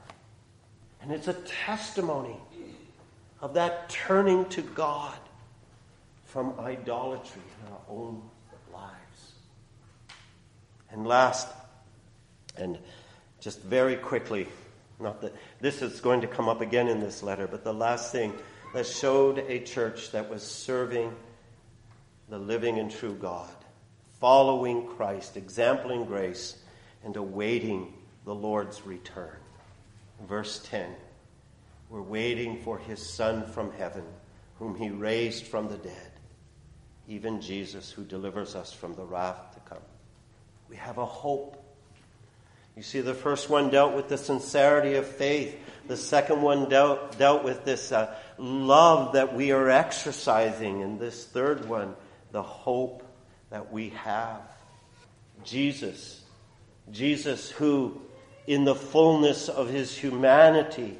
And 1.01 1.11
it's 1.11 1.27
a 1.27 1.33
testimony 1.33 2.37
of 3.41 3.55
that 3.55 3.89
turning 3.89 4.45
to 4.49 4.61
God 4.61 5.17
from 6.25 6.53
idolatry 6.59 7.41
in 7.65 7.73
our 7.73 7.79
own 7.89 8.21
lives. 8.71 9.33
And 10.91 11.07
last, 11.07 11.47
and 12.55 12.77
just 13.41 13.61
very 13.63 13.95
quickly, 13.97 14.47
not 14.99 15.21
that 15.21 15.35
this 15.59 15.81
is 15.81 15.99
going 15.99 16.21
to 16.21 16.27
come 16.27 16.47
up 16.47 16.61
again 16.61 16.87
in 16.87 16.99
this 16.99 17.21
letter, 17.23 17.47
but 17.47 17.63
the 17.63 17.73
last 17.73 18.11
thing 18.11 18.33
that 18.73 18.85
showed 18.87 19.39
a 19.39 19.59
church 19.59 20.11
that 20.11 20.29
was 20.29 20.43
serving 20.43 21.13
the 22.29 22.37
living 22.37 22.79
and 22.79 22.89
true 22.89 23.15
God, 23.15 23.49
following 24.19 24.87
Christ, 24.87 25.35
exampling 25.35 26.05
grace, 26.05 26.55
and 27.03 27.17
awaiting 27.17 27.93
the 28.25 28.35
Lord's 28.35 28.85
return. 28.85 29.35
Verse 30.27 30.61
10 30.69 30.95
We're 31.89 32.01
waiting 32.01 32.61
for 32.61 32.77
his 32.77 33.03
Son 33.03 33.47
from 33.47 33.73
heaven, 33.73 34.05
whom 34.59 34.75
he 34.75 34.91
raised 34.91 35.45
from 35.45 35.67
the 35.67 35.77
dead, 35.77 36.11
even 37.07 37.41
Jesus, 37.41 37.91
who 37.91 38.03
delivers 38.03 38.55
us 38.55 38.71
from 38.71 38.93
the 38.93 39.03
wrath 39.03 39.55
to 39.55 39.59
come. 39.61 39.83
We 40.69 40.75
have 40.75 40.99
a 40.99 41.05
hope 41.05 41.60
you 42.81 42.83
see, 42.83 43.01
the 43.01 43.13
first 43.13 43.47
one 43.47 43.69
dealt 43.69 43.93
with 43.93 44.09
the 44.09 44.17
sincerity 44.17 44.95
of 44.95 45.05
faith. 45.05 45.55
The 45.87 45.95
second 45.95 46.41
one 46.41 46.67
dealt, 46.67 47.15
dealt 47.15 47.43
with 47.43 47.63
this 47.63 47.91
uh, 47.91 48.11
love 48.39 49.13
that 49.13 49.35
we 49.35 49.51
are 49.51 49.69
exercising. 49.69 50.81
And 50.81 50.99
this 50.99 51.23
third 51.23 51.69
one, 51.69 51.93
the 52.31 52.41
hope 52.41 53.03
that 53.51 53.71
we 53.71 53.89
have. 53.89 54.41
Jesus. 55.43 56.23
Jesus, 56.91 57.51
who, 57.51 58.01
in 58.47 58.63
the 58.63 58.73
fullness 58.73 59.47
of 59.47 59.69
his 59.69 59.95
humanity, 59.95 60.97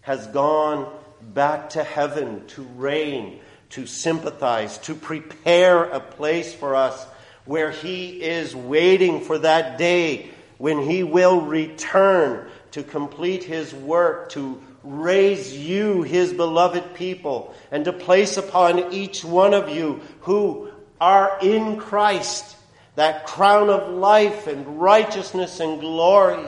has 0.00 0.26
gone 0.28 0.90
back 1.20 1.68
to 1.70 1.84
heaven 1.84 2.46
to 2.46 2.62
reign, 2.62 3.38
to 3.68 3.84
sympathize, 3.84 4.78
to 4.78 4.94
prepare 4.94 5.84
a 5.84 6.00
place 6.00 6.54
for 6.54 6.74
us 6.74 7.04
where 7.44 7.70
he 7.70 8.22
is 8.22 8.56
waiting 8.56 9.20
for 9.20 9.36
that 9.36 9.76
day 9.76 10.30
when 10.62 10.78
he 10.78 11.02
will 11.02 11.40
return 11.40 12.48
to 12.70 12.84
complete 12.84 13.42
his 13.42 13.74
work, 13.74 14.28
to 14.28 14.62
raise 14.84 15.58
you, 15.58 16.02
his 16.02 16.32
beloved 16.32 16.94
people, 16.94 17.52
and 17.72 17.84
to 17.84 17.92
place 17.92 18.36
upon 18.36 18.92
each 18.92 19.24
one 19.24 19.54
of 19.54 19.70
you 19.70 20.00
who 20.20 20.70
are 21.00 21.36
in 21.42 21.78
Christ 21.78 22.56
that 22.94 23.26
crown 23.26 23.70
of 23.70 23.92
life 23.92 24.46
and 24.46 24.80
righteousness 24.80 25.58
and 25.58 25.80
glory. 25.80 26.46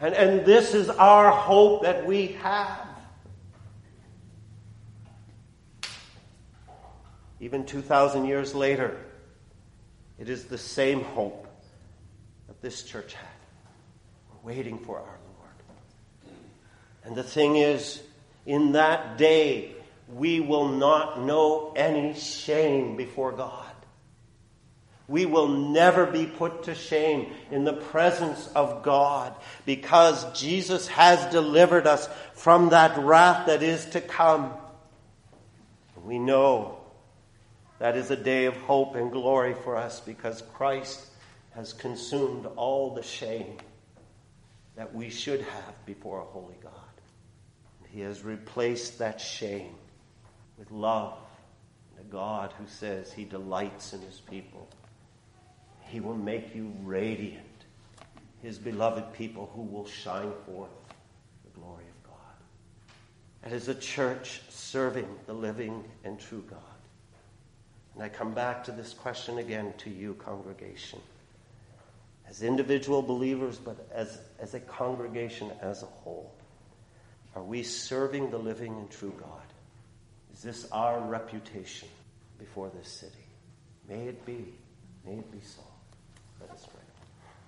And, 0.00 0.14
and 0.14 0.46
this 0.46 0.72
is 0.72 0.88
our 0.88 1.30
hope 1.30 1.82
that 1.82 2.06
we 2.06 2.28
have. 2.40 2.88
Even 7.38 7.66
2,000 7.66 8.24
years 8.24 8.54
later, 8.54 8.96
it 10.18 10.30
is 10.30 10.44
the 10.44 10.56
same 10.56 11.02
hope 11.02 11.47
this 12.60 12.82
church 12.82 13.14
had. 13.14 13.26
We're 14.30 14.54
waiting 14.54 14.78
for 14.78 14.98
our 14.98 15.04
Lord. 15.04 16.34
And 17.04 17.16
the 17.16 17.22
thing 17.22 17.56
is, 17.56 18.02
in 18.46 18.72
that 18.72 19.18
day, 19.18 19.74
we 20.14 20.40
will 20.40 20.68
not 20.68 21.20
know 21.20 21.72
any 21.76 22.14
shame 22.14 22.96
before 22.96 23.32
God. 23.32 23.64
We 25.06 25.24
will 25.24 25.48
never 25.48 26.04
be 26.04 26.26
put 26.26 26.64
to 26.64 26.74
shame 26.74 27.32
in 27.50 27.64
the 27.64 27.72
presence 27.72 28.46
of 28.48 28.82
God 28.82 29.34
because 29.64 30.38
Jesus 30.38 30.86
has 30.88 31.32
delivered 31.32 31.86
us 31.86 32.08
from 32.34 32.70
that 32.70 32.98
wrath 32.98 33.46
that 33.46 33.62
is 33.62 33.86
to 33.86 34.02
come. 34.02 34.52
We 36.04 36.18
know 36.18 36.78
that 37.78 37.96
is 37.96 38.10
a 38.10 38.16
day 38.16 38.46
of 38.46 38.56
hope 38.56 38.96
and 38.96 39.10
glory 39.10 39.54
for 39.54 39.76
us 39.76 40.00
because 40.00 40.42
Christ 40.54 41.06
has 41.54 41.72
consumed 41.72 42.46
all 42.56 42.94
the 42.94 43.02
shame 43.02 43.56
that 44.76 44.94
we 44.94 45.10
should 45.10 45.40
have 45.40 45.86
before 45.86 46.20
a 46.20 46.24
holy 46.24 46.54
God. 46.62 46.72
He 47.90 48.00
has 48.00 48.22
replaced 48.22 48.98
that 48.98 49.20
shame 49.20 49.74
with 50.56 50.70
love 50.70 51.18
and 51.90 52.06
a 52.06 52.10
God 52.10 52.52
who 52.58 52.66
says 52.66 53.12
he 53.12 53.24
delights 53.24 53.92
in 53.92 54.00
his 54.02 54.20
people. 54.20 54.68
He 55.80 56.00
will 56.00 56.16
make 56.16 56.54
you 56.54 56.72
radiant, 56.84 57.44
his 58.42 58.58
beloved 58.58 59.12
people 59.14 59.50
who 59.54 59.62
will 59.62 59.86
shine 59.86 60.32
forth 60.46 60.70
the 61.44 61.58
glory 61.58 61.84
of 61.84 62.10
God. 62.10 62.94
And 63.42 63.54
as 63.54 63.68
a 63.68 63.74
church 63.74 64.42
serving 64.48 65.08
the 65.26 65.32
living 65.32 65.82
and 66.04 66.20
true 66.20 66.44
God. 66.48 66.60
And 67.94 68.02
I 68.02 68.10
come 68.10 68.32
back 68.32 68.62
to 68.64 68.70
this 68.70 68.92
question 68.92 69.38
again 69.38 69.72
to 69.78 69.90
you, 69.90 70.14
congregation 70.14 71.00
as 72.28 72.42
individual 72.42 73.02
believers, 73.02 73.58
but 73.58 73.88
as, 73.92 74.18
as 74.38 74.54
a 74.54 74.60
congregation 74.60 75.50
as 75.60 75.82
a 75.82 75.86
whole? 75.86 76.32
Are 77.34 77.42
we 77.42 77.62
serving 77.62 78.30
the 78.30 78.38
living 78.38 78.74
and 78.74 78.90
true 78.90 79.14
God? 79.18 79.42
Is 80.34 80.42
this 80.42 80.70
our 80.70 81.00
reputation 81.00 81.88
before 82.38 82.70
this 82.70 82.88
city? 82.88 83.14
May 83.88 84.08
it 84.08 84.24
be. 84.26 84.44
May 85.04 85.14
it 85.14 85.32
be 85.32 85.40
so. 85.40 85.62